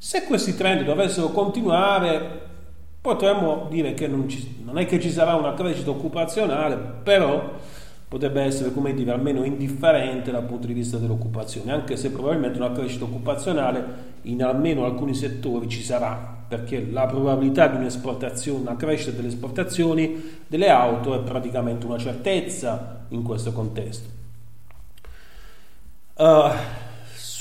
Se 0.00 0.22
questi 0.24 0.54
trend 0.54 0.84
dovessero 0.84 1.30
continuare, 1.30 2.40
potremmo 3.00 3.66
dire 3.68 3.94
che 3.94 4.06
non, 4.06 4.28
ci, 4.28 4.62
non 4.64 4.78
è 4.78 4.86
che 4.86 5.00
ci 5.00 5.10
sarà 5.10 5.34
una 5.34 5.54
crescita 5.54 5.90
occupazionale, 5.90 6.76
però 7.02 7.56
potrebbe 8.06 8.42
essere, 8.42 8.72
come 8.72 8.94
dire, 8.94 9.10
almeno 9.10 9.42
indifferente 9.42 10.30
dal 10.30 10.44
punto 10.44 10.68
di 10.68 10.72
vista 10.72 10.98
dell'occupazione, 10.98 11.72
anche 11.72 11.96
se 11.96 12.12
probabilmente 12.12 12.58
una 12.58 12.70
crescita 12.70 13.04
occupazionale 13.04 14.06
in 14.22 14.42
almeno 14.42 14.84
alcuni 14.84 15.14
settori 15.14 15.68
ci 15.68 15.82
sarà, 15.82 16.36
perché 16.46 16.86
la 16.90 17.06
probabilità 17.06 17.66
di 17.66 17.76
un'esportazione, 17.76 18.60
una 18.60 18.76
crescita 18.76 19.10
delle 19.10 19.28
esportazioni 19.28 20.38
delle 20.46 20.70
auto 20.70 21.14
è 21.14 21.22
praticamente 21.24 21.86
una 21.86 21.98
certezza 21.98 23.04
in 23.08 23.22
questo 23.22 23.52
contesto. 23.52 24.08
Uh, 26.14 26.50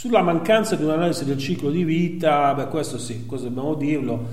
sulla 0.07 0.21
mancanza 0.21 0.75
di 0.75 0.83
un'analisi 0.83 1.25
del 1.25 1.37
ciclo 1.37 1.69
di 1.69 1.83
vita, 1.83 2.53
beh, 2.53 2.67
questo 2.67 2.97
sì, 2.97 3.25
questo 3.25 3.47
dobbiamo 3.47 3.75
dirlo 3.75 4.25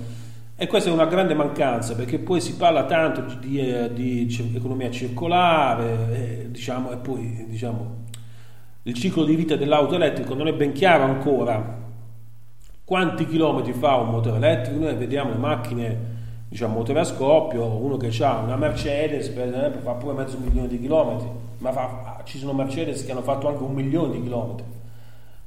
e 0.55 0.67
questa 0.67 0.89
è 0.89 0.93
una 0.93 1.05
grande 1.05 1.33
mancanza 1.33 1.95
perché 1.95 2.17
poi 2.17 2.39
si 2.39 2.55
parla 2.55 2.85
tanto 2.85 3.21
di, 3.39 3.61
di, 3.93 4.25
di 4.25 4.53
economia 4.55 4.89
circolare, 4.89 6.07
eh, 6.13 6.51
diciamo, 6.51 6.91
e 6.91 6.97
poi 6.97 7.45
diciamo, 7.49 8.03
il 8.83 8.93
ciclo 8.93 9.25
di 9.25 9.35
vita 9.35 9.55
dell'auto 9.55 9.95
elettrico 9.95 10.33
non 10.33 10.47
è 10.47 10.53
ben 10.53 10.71
chiaro 10.71 11.03
ancora 11.03 11.83
Quanti 12.85 13.25
chilometri 13.25 13.73
fa 13.73 13.95
un 13.95 14.11
motore 14.11 14.37
elettrico? 14.37 14.83
Noi 14.83 14.93
vediamo 14.93 15.31
le 15.31 15.37
macchine, 15.37 15.97
diciamo 16.47 16.75
motore 16.75 16.99
a 16.99 17.03
scoppio, 17.03 17.65
uno 17.65 17.97
che 17.97 18.15
ha 18.23 18.37
una 18.37 18.55
Mercedes 18.57 19.29
per 19.29 19.47
esempio 19.47 19.81
fa 19.81 19.93
pure 19.93 20.13
mezzo 20.13 20.37
milione 20.37 20.67
di 20.67 20.79
chilometri, 20.79 21.27
ma 21.57 21.71
fa, 21.71 22.21
ci 22.25 22.37
sono 22.37 22.53
Mercedes 22.53 23.03
che 23.03 23.11
hanno 23.11 23.23
fatto 23.23 23.47
anche 23.47 23.63
un 23.63 23.73
milione 23.73 24.13
di 24.13 24.21
chilometri. 24.21 24.74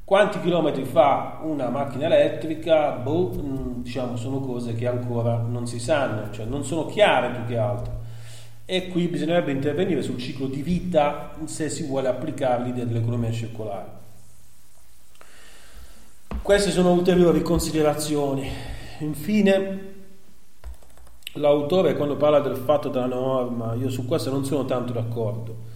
Quanti 0.09 0.41
chilometri 0.41 0.87
fa 0.87 1.41
una 1.43 1.69
macchina 1.69 2.07
elettrica? 2.07 2.93
Boh, 2.93 3.31
mm, 3.31 3.83
diciamo, 3.83 4.17
sono 4.17 4.41
cose 4.41 4.75
che 4.75 4.87
ancora 4.87 5.37
non 5.37 5.67
si 5.67 5.79
sanno, 5.79 6.31
cioè 6.31 6.47
non 6.47 6.65
sono 6.65 6.87
chiare 6.87 7.29
più 7.29 7.45
che 7.45 7.59
altro. 7.59 7.93
E 8.65 8.89
qui 8.89 9.07
bisognerebbe 9.09 9.53
intervenire 9.53 10.01
sul 10.01 10.17
ciclo 10.17 10.47
di 10.47 10.63
vita 10.63 11.35
se 11.45 11.69
si 11.69 11.83
vuole 11.87 12.09
applicare 12.09 12.65
l'idea 12.65 12.87
dell'economia 12.87 13.31
circolare. 13.31 13.91
Queste 16.41 16.71
sono 16.71 16.91
ulteriori 16.93 17.43
considerazioni. 17.43 18.51
Infine, 19.01 19.93
l'autore 21.33 21.97
quando 21.97 22.17
parla 22.17 22.41
del 22.41 22.57
fatto 22.57 22.89
della 22.89 23.05
norma, 23.05 23.75
io 23.75 23.91
su 23.91 24.07
questo 24.07 24.31
non 24.31 24.47
sono 24.47 24.65
tanto 24.65 24.95
d'accordo 24.95 25.68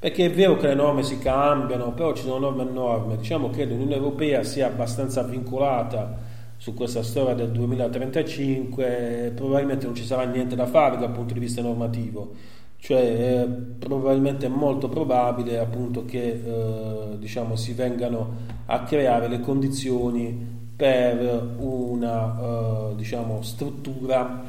perché 0.00 0.24
è 0.24 0.30
vero 0.30 0.56
che 0.56 0.66
le 0.66 0.74
norme 0.74 1.02
si 1.02 1.18
cambiano, 1.18 1.92
però 1.92 2.14
ci 2.14 2.22
sono 2.22 2.38
norme 2.38 2.62
e 2.62 2.72
norme. 2.72 3.16
Diciamo 3.18 3.50
che 3.50 3.66
l'Unione 3.66 3.96
Europea 3.96 4.42
sia 4.42 4.66
abbastanza 4.66 5.22
vincolata 5.22 6.18
su 6.56 6.72
questa 6.72 7.02
storia 7.02 7.34
del 7.34 7.50
2035, 7.50 9.32
probabilmente 9.34 9.84
non 9.84 9.94
ci 9.94 10.06
sarà 10.06 10.24
niente 10.24 10.56
da 10.56 10.64
fare 10.64 10.96
dal 10.96 11.10
punto 11.10 11.34
di 11.34 11.40
vista 11.40 11.60
normativo. 11.60 12.32
Cioè, 12.78 13.42
è 13.42 13.46
probabilmente 13.46 14.46
è 14.46 14.48
molto 14.48 14.88
probabile 14.88 15.58
appunto 15.58 16.06
che 16.06 16.30
eh, 16.44 17.18
diciamo, 17.18 17.54
si 17.56 17.74
vengano 17.74 18.36
a 18.64 18.82
creare 18.84 19.28
le 19.28 19.40
condizioni 19.40 20.58
per 20.76 21.56
una 21.58 22.40
eh, 22.40 22.94
diciamo, 22.96 23.42
struttura 23.42 24.44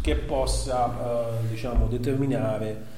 che 0.00 0.16
possa 0.16 0.88
eh, 0.88 1.48
diciamo, 1.48 1.86
determinare 1.86 2.94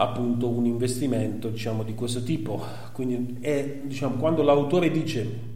appunto 0.00 0.48
un 0.48 0.64
investimento 0.64 1.48
diciamo, 1.48 1.82
di 1.82 1.94
questo 1.94 2.22
tipo. 2.22 2.62
Quindi 2.92 3.36
è, 3.40 3.80
diciamo, 3.84 4.16
quando 4.16 4.42
l'autore 4.42 4.90
dice 4.90 5.48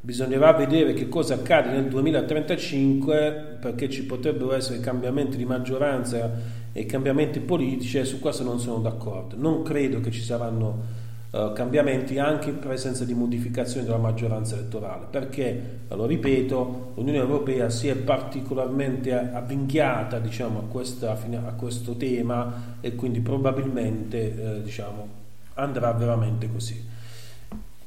bisognerà 0.00 0.52
vedere 0.52 0.92
che 0.92 1.08
cosa 1.08 1.34
accade 1.34 1.70
nel 1.70 1.88
2035 1.88 3.58
perché 3.60 3.90
ci 3.90 4.06
potrebbero 4.06 4.54
essere 4.54 4.78
cambiamenti 4.78 5.36
di 5.36 5.44
maggioranza 5.44 6.30
e 6.72 6.86
cambiamenti 6.86 7.40
politici 7.40 7.98
e 7.98 8.04
su 8.04 8.20
questo 8.20 8.44
non 8.44 8.60
sono 8.60 8.78
d'accordo. 8.78 9.34
Non 9.36 9.62
credo 9.62 10.00
che 10.00 10.12
ci 10.12 10.22
saranno 10.22 11.06
uh, 11.30 11.52
cambiamenti 11.52 12.18
anche 12.18 12.50
in 12.50 12.58
presenza 12.58 13.04
di 13.04 13.14
modificazioni 13.14 13.84
della 13.84 13.98
maggioranza 13.98 14.54
elettorale 14.54 15.06
perché, 15.10 15.80
lo 15.88 16.06
ripeto, 16.06 16.92
l'Unione 16.94 17.18
Europea 17.18 17.68
si 17.70 17.88
è 17.88 17.96
particolarmente 17.96 19.12
avvinghiata 19.12 20.18
diciamo, 20.18 20.60
a, 20.60 20.62
questa, 20.62 21.12
a, 21.12 21.52
questo 21.52 21.96
tema 21.96 22.76
e 22.80 22.94
quindi 22.94 23.20
probabilmente 23.20 24.56
eh, 24.58 24.62
diciamo, 24.62 25.06
andrà 25.54 25.92
veramente 25.92 26.50
così. 26.50 26.96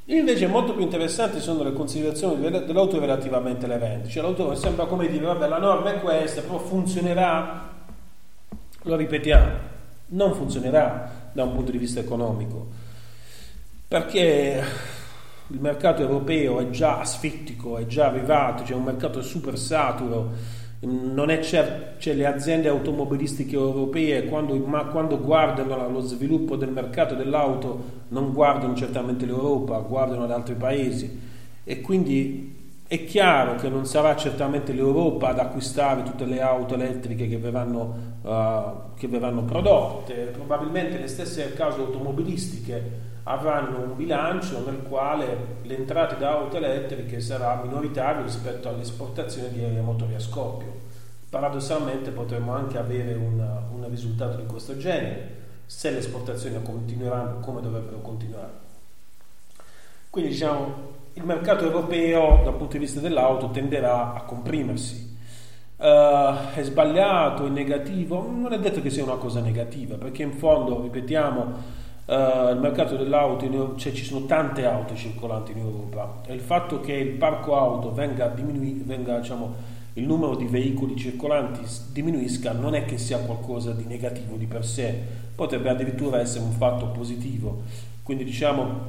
Invece 0.06 0.48
molto 0.48 0.74
più 0.74 0.82
interessanti 0.82 1.40
sono 1.40 1.64
le 1.64 1.72
considerazioni 1.72 2.42
dell'autore 2.42 3.06
relativamente 3.06 3.66
all'evento. 3.66 4.10
Cioè 4.10 4.24
l'autore 4.24 4.58
sembra 4.58 4.86
come 4.86 5.08
dire, 5.08 5.26
vabbè 5.26 5.48
la 5.48 5.60
norma 5.60 5.94
è 5.94 6.02
questa, 6.02 6.42
però 6.42 6.58
funzionerà, 6.58 7.70
lo 8.82 8.96
ripetiamo, 8.98 9.52
non 10.08 10.34
funzionerà 10.34 11.30
da 11.32 11.44
un 11.46 11.54
punto 11.54 11.72
di 11.72 11.78
vista 11.78 12.02
economico, 12.02 12.68
perché 13.92 14.64
il 15.48 15.60
mercato 15.60 16.02
europeo 16.02 16.62
è 16.62 16.70
già 16.70 17.00
asfittico, 17.00 17.78
è 17.78 17.86
già 17.88 18.06
arrivato, 18.06 18.62
c'è 18.62 18.70
cioè 18.70 18.78
un 18.78 18.86
mercato 18.86 19.22
super 19.22 19.58
saturo, 19.58 20.30
non 20.80 21.30
è 21.30 21.42
certo, 21.42 22.00
cioè 22.00 22.14
le 22.14 22.26
aziende 22.26 22.70
automobilistiche 22.70 23.54
europee 23.54 24.28
quando, 24.28 24.58
quando, 24.62 25.20
guardano 25.20 25.90
lo 25.90 26.00
sviluppo 26.00 26.56
del 26.56 26.70
mercato 26.70 27.16
dell'auto 27.16 27.84
non 28.08 28.32
guardano 28.32 28.76
certamente 28.76 29.26
l'Europa, 29.26 29.80
guardano 29.80 30.24
ad 30.24 30.32
altri 30.32 30.56
paesi. 30.56 31.20
E 31.66 31.82
quindi 31.82 32.80
è 32.88 33.04
chiaro 33.04 33.56
che 33.56 33.68
non 33.68 33.86
sarà 33.86 34.16
certamente 34.16 34.72
l'Europa 34.72 35.32
ad 35.32 35.40
acquistare 35.40 36.04
tutte 36.04 36.24
le 36.24 36.40
auto 36.40 36.76
elettriche 36.76 37.28
che 37.28 37.38
verranno, 37.38 37.96
uh, 38.22 38.94
che 38.96 39.10
verranno 39.10 39.44
prodotte, 39.44 40.30
probabilmente 40.32 40.98
le 40.98 41.10
stesse 41.10 41.52
case 41.52 41.82
automobilistiche 41.82 43.10
avranno 43.24 43.80
un 43.80 43.96
bilancio 43.96 44.64
nel 44.66 44.82
quale 44.82 45.58
le 45.62 45.78
entrate 45.78 46.18
da 46.18 46.32
auto 46.32 46.58
elettriche 46.58 47.20
sarà 47.20 47.62
minoritario 47.62 48.24
rispetto 48.24 48.70
all'esportazione 48.70 49.52
di 49.52 49.64
motori 49.82 50.16
a 50.16 50.20
scoppio. 50.20 50.90
Paradossalmente 51.30 52.12
potremmo 52.12 52.54
anche 52.54 52.78
avere 52.78 53.14
una, 53.14 53.64
un 53.72 53.88
risultato 53.90 54.38
di 54.38 54.46
questo 54.46 54.78
genere 54.78 55.40
se 55.66 55.92
le 55.92 56.00
esportazioni 56.00 56.62
continueranno 56.62 57.40
come 57.40 57.62
dovrebbero 57.62 58.02
continuare. 58.02 58.52
Quindi 60.10 60.32
diciamo 60.32 60.90
il 61.14 61.24
mercato 61.24 61.66
europeo 61.66 62.42
dal 62.44 62.56
punto 62.56 62.74
di 62.74 62.80
vista 62.80 63.00
dell'auto 63.00 63.50
tenderà 63.52 64.14
a 64.14 64.22
comprimersi. 64.24 65.10
Uh, 65.78 66.54
è 66.54 66.62
sbagliato, 66.62 67.46
è 67.46 67.50
negativo? 67.50 68.30
Non 68.30 68.54
è 68.54 68.60
detto 68.60 68.82
che 68.82 68.90
sia 68.90 69.04
una 69.04 69.16
cosa 69.16 69.40
negativa, 69.40 69.96
perché 69.96 70.22
in 70.24 70.34
fondo, 70.34 70.82
ripetiamo, 70.82 71.80
Uh, 72.12 72.52
il 72.52 72.58
mercato 72.60 72.97
dell'auto, 72.97 73.78
cioè 73.78 73.93
ci 73.93 74.04
sono 74.04 74.26
tante 74.26 74.65
auto 74.65 74.95
circolanti 74.95 75.54
in 75.54 75.60
Europa 75.60 76.19
e 76.26 76.34
il 76.34 76.41
fatto 76.41 76.82
che 76.82 76.91
il 76.91 77.12
parco 77.12 77.56
auto 77.56 77.93
venga 77.93 78.28
diminuito, 78.28 78.84
venga, 78.86 79.17
diciamo, 79.17 79.56
il 79.93 80.04
numero 80.04 80.36
di 80.36 80.45
veicoli 80.45 80.97
circolanti 80.97 81.62
diminuisca 81.93 82.52
non 82.52 82.76
è 82.76 82.84
che 82.84 82.97
sia 82.97 83.19
qualcosa 83.19 83.71
di 83.71 83.86
negativo 83.86 84.36
di 84.36 84.45
per 84.45 84.65
sé, 84.65 84.93
potrebbe 85.34 85.69
addirittura 85.69 86.19
essere 86.19 86.43
un 86.43 86.52
fatto 86.52 86.88
positivo. 86.88 87.62
Quindi 88.04 88.26
diciamo, 88.26 88.80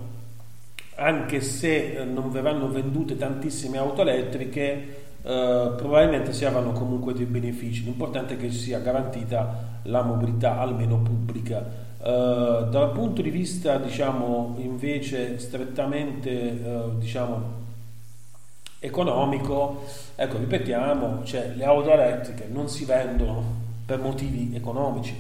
anche 0.97 1.41
se 1.43 1.99
eh, 1.99 2.05
non 2.05 2.29
verranno 2.33 2.69
vendute 2.71 3.17
tantissime 3.17 3.79
auto 3.79 4.03
elettriche, 4.03 4.99
Uh, 5.23 5.77
probabilmente 5.77 6.33
si 6.33 6.45
avranno 6.45 6.73
comunque 6.73 7.13
dei 7.13 7.27
benefici. 7.27 7.85
L'importante 7.85 8.35
è 8.35 8.37
che 8.37 8.51
sia 8.51 8.81
garantita 8.81 9.79
la 9.85 10.03
mobilità 10.03 10.59
almeno 10.59 10.97
pubblica 10.97 11.82
Uh, 12.03 12.69
dal 12.69 12.91
punto 12.91 13.23
di 13.23 13.31
vista, 13.31 13.77
diciamo, 13.77 14.57
invece 14.59 15.39
strettamente, 15.39 16.31
uh, 16.31 16.99
diciamo, 16.99 17.61
economico, 18.81 19.85
ecco, 20.17 20.39
ripetiamo, 20.39 21.23
cioè, 21.23 21.53
le 21.55 21.65
auto 21.65 21.93
elettriche 21.93 22.49
non 22.51 22.69
si 22.69 22.85
vendono 22.85 23.45
per 23.87 24.01
motivi 24.01 24.51
economici, 24.53 25.15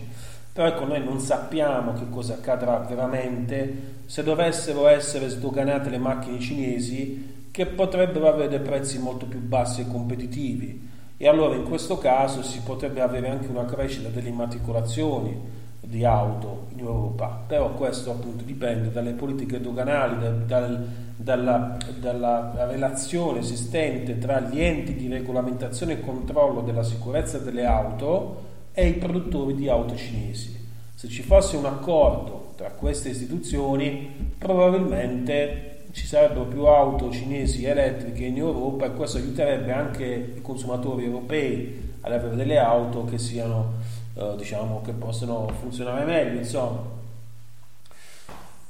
però 0.52 0.66
ecco, 0.66 0.84
noi 0.84 1.04
non 1.04 1.20
sappiamo 1.20 1.92
che 1.92 2.10
cosa 2.10 2.34
accadrà 2.34 2.78
veramente. 2.78 4.00
Se 4.06 4.24
dovessero 4.24 4.88
essere 4.88 5.28
sdoganate 5.28 5.88
le 5.88 5.98
macchine 5.98 6.40
cinesi 6.40 7.46
che 7.52 7.66
potrebbero 7.66 8.26
avere 8.26 8.48
dei 8.48 8.58
prezzi 8.58 8.98
molto 8.98 9.26
più 9.26 9.38
bassi 9.38 9.82
e 9.82 9.88
competitivi. 9.88 10.90
E 11.16 11.28
allora 11.28 11.54
in 11.54 11.62
questo 11.62 11.96
caso 11.96 12.42
si 12.42 12.60
potrebbe 12.64 13.00
avere 13.00 13.28
anche 13.28 13.46
una 13.46 13.66
crescita 13.66 14.08
delle 14.08 14.30
immatricolazioni 14.30 15.60
di 15.84 16.04
auto 16.04 16.66
in 16.72 16.78
Europa, 16.78 17.42
però 17.44 17.74
questo 17.74 18.12
appunto 18.12 18.44
dipende 18.44 18.92
dalle 18.92 19.12
politiche 19.12 19.60
doganali, 19.60 20.16
dal, 20.18 20.36
dal, 20.44 20.88
dalla, 21.16 21.76
dalla, 21.98 22.66
relazione 22.66 23.40
esistente 23.40 24.16
tra 24.18 24.40
gli 24.40 24.60
enti 24.60 24.94
di 24.94 25.08
regolamentazione 25.08 25.94
e 25.94 26.00
controllo 26.00 26.60
della 26.60 26.84
sicurezza 26.84 27.38
delle 27.38 27.64
auto 27.64 28.50
e 28.72 28.86
i 28.86 28.94
produttori 28.94 29.54
di 29.54 29.68
auto 29.68 29.96
cinesi. 29.96 30.56
Se 30.94 31.08
ci 31.08 31.22
fosse 31.22 31.56
un 31.56 31.66
accordo 31.66 32.52
tra 32.56 32.70
queste 32.70 33.08
istituzioni, 33.08 34.34
probabilmente 34.38 35.86
ci 35.90 36.06
sarebbero 36.06 36.44
più 36.44 36.64
auto 36.64 37.10
cinesi 37.10 37.64
elettriche 37.64 38.24
in 38.24 38.38
Europa 38.38 38.86
e 38.86 38.92
questo 38.92 39.18
aiuterebbe 39.18 39.72
anche 39.72 40.34
i 40.36 40.40
consumatori 40.40 41.04
europei 41.04 41.90
ad 42.02 42.12
avere 42.12 42.36
delle 42.36 42.58
auto 42.58 43.04
che 43.04 43.18
siano 43.18 43.80
eh, 44.14 44.34
diciamo 44.36 44.82
che 44.82 44.92
possono 44.92 45.48
funzionare 45.60 46.04
meglio 46.04 46.38
insomma. 46.38 46.80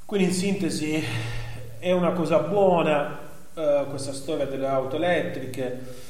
Quindi 0.05 0.27
in 0.27 0.33
sintesi 0.33 1.03
è 1.79 1.91
una 1.91 2.11
cosa 2.11 2.39
buona 2.39 3.19
eh, 3.53 3.85
questa 3.89 4.13
storia 4.13 4.45
delle 4.45 4.67
auto 4.67 4.95
elettriche. 4.95 6.01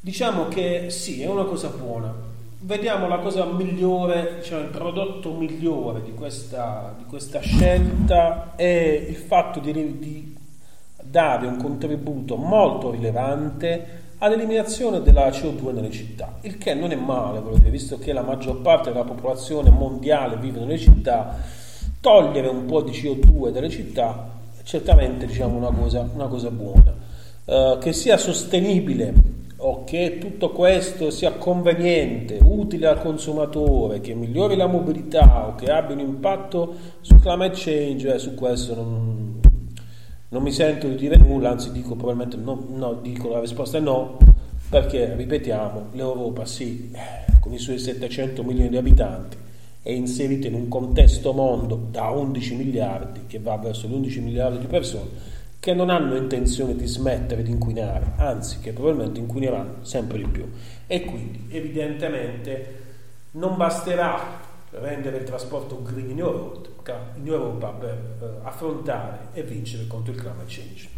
Diciamo 0.00 0.48
che 0.48 0.90
sì 0.90 1.22
è 1.22 1.26
una 1.26 1.44
cosa 1.44 1.68
buona. 1.68 2.26
Vediamo 2.60 3.06
la 3.06 3.18
cosa 3.18 3.44
migliore 3.44 4.36
diciamo 4.38 4.62
il 4.62 4.68
prodotto 4.68 5.32
migliore 5.32 6.02
di 6.02 6.12
questa, 6.12 6.94
di 6.98 7.04
questa 7.04 7.40
scelta 7.40 8.54
è 8.56 9.04
il 9.08 9.14
fatto 9.14 9.60
di, 9.60 9.72
di 9.72 10.36
dare 11.00 11.46
un 11.46 11.56
contributo 11.56 12.36
molto 12.36 12.90
rilevante 12.90 14.06
all'eliminazione 14.18 15.00
della 15.02 15.28
CO2 15.28 15.72
nelle 15.72 15.90
città, 15.90 16.38
il 16.42 16.58
che 16.58 16.74
non 16.74 16.90
è 16.90 16.96
male, 16.96 17.42
dire, 17.54 17.70
visto 17.70 17.98
che 17.98 18.12
la 18.12 18.22
maggior 18.22 18.60
parte 18.60 18.90
della 18.90 19.04
popolazione 19.04 19.70
mondiale 19.70 20.36
vive 20.36 20.60
nelle 20.60 20.78
città, 20.78 21.36
togliere 22.00 22.48
un 22.48 22.64
po' 22.64 22.82
di 22.82 22.92
CO2 22.92 23.50
dalle 23.50 23.68
città 23.68 24.30
è 24.58 24.62
certamente 24.62 25.26
diciamo, 25.26 25.56
una, 25.56 25.70
cosa, 25.70 26.08
una 26.12 26.26
cosa 26.26 26.50
buona. 26.50 26.94
eh, 27.44 27.78
che 27.80 27.92
sia 27.92 28.16
sostenibile 28.16 29.36
o 29.60 29.82
che 29.84 30.18
tutto 30.20 30.50
questo 30.50 31.10
sia 31.10 31.32
conveniente, 31.32 32.38
utile 32.42 32.86
al 32.86 33.00
consumatore, 33.00 34.00
che 34.00 34.14
migliori 34.14 34.54
la 34.54 34.66
mobilità 34.66 35.48
o 35.48 35.54
che 35.56 35.70
abbia 35.70 35.94
un 35.94 36.00
impatto 36.00 36.74
sul 37.00 37.20
climate 37.20 37.54
change, 37.54 38.14
eh, 38.14 38.18
su 38.18 38.34
questo 38.34 38.74
non, 38.74 39.17
non, 40.28 40.42
mi 40.42 40.52
sento 40.52 40.88
di 40.88 40.96
dire 40.96 41.16
nulla, 41.16 41.50
anzi 41.50 41.72
dico 41.72 41.94
probabilmente 41.94 42.36
no, 42.36 42.66
no, 42.68 42.94
dico 42.94 43.28
la 43.28 43.40
risposta 43.40 43.78
è 43.78 43.80
no, 43.80 44.18
perché 44.68 45.14
ripetiamo, 45.14 45.88
l'Europa 45.92 46.44
sì, 46.44 46.90
con 47.40 47.52
i 47.52 47.58
suoi 47.58 47.78
700 47.78 48.42
milioni 48.42 48.68
di 48.68 48.76
abitanti 48.76 49.36
è 49.82 49.90
inserita 49.90 50.48
in 50.48 50.54
un 50.54 50.68
contesto 50.68 51.32
mondo 51.32 51.86
da 51.90 52.10
11 52.10 52.56
miliardi, 52.56 53.20
che 53.26 53.38
va 53.38 53.56
verso 53.56 53.86
gli 53.86 53.94
11 53.94 54.20
miliardi 54.20 54.58
di 54.58 54.66
persone, 54.66 55.08
che 55.58 55.72
non 55.72 55.88
hanno 55.88 56.14
intenzione 56.14 56.76
di 56.76 56.86
smettere 56.86 57.42
di 57.42 57.50
inquinare, 57.50 58.12
anzi 58.16 58.58
che 58.60 58.72
probabilmente 58.72 59.18
inquineranno 59.18 59.76
sempre 59.82 60.18
di 60.18 60.26
più. 60.26 60.46
E 60.86 61.04
quindi 61.04 61.46
evidentemente 61.48 62.84
non 63.32 63.56
basterà 63.56 64.46
rendere 64.70 65.18
il 65.18 65.24
trasporto 65.24 65.82
green 65.82 66.10
in 66.10 66.18
Europa, 66.18 67.12
in 67.14 67.26
Europa 67.26 67.68
per 67.70 68.16
eh, 68.20 68.46
affrontare 68.46 69.28
e 69.32 69.42
vincere 69.42 69.86
contro 69.86 70.12
il 70.12 70.20
climate 70.20 70.44
change. 70.46 70.97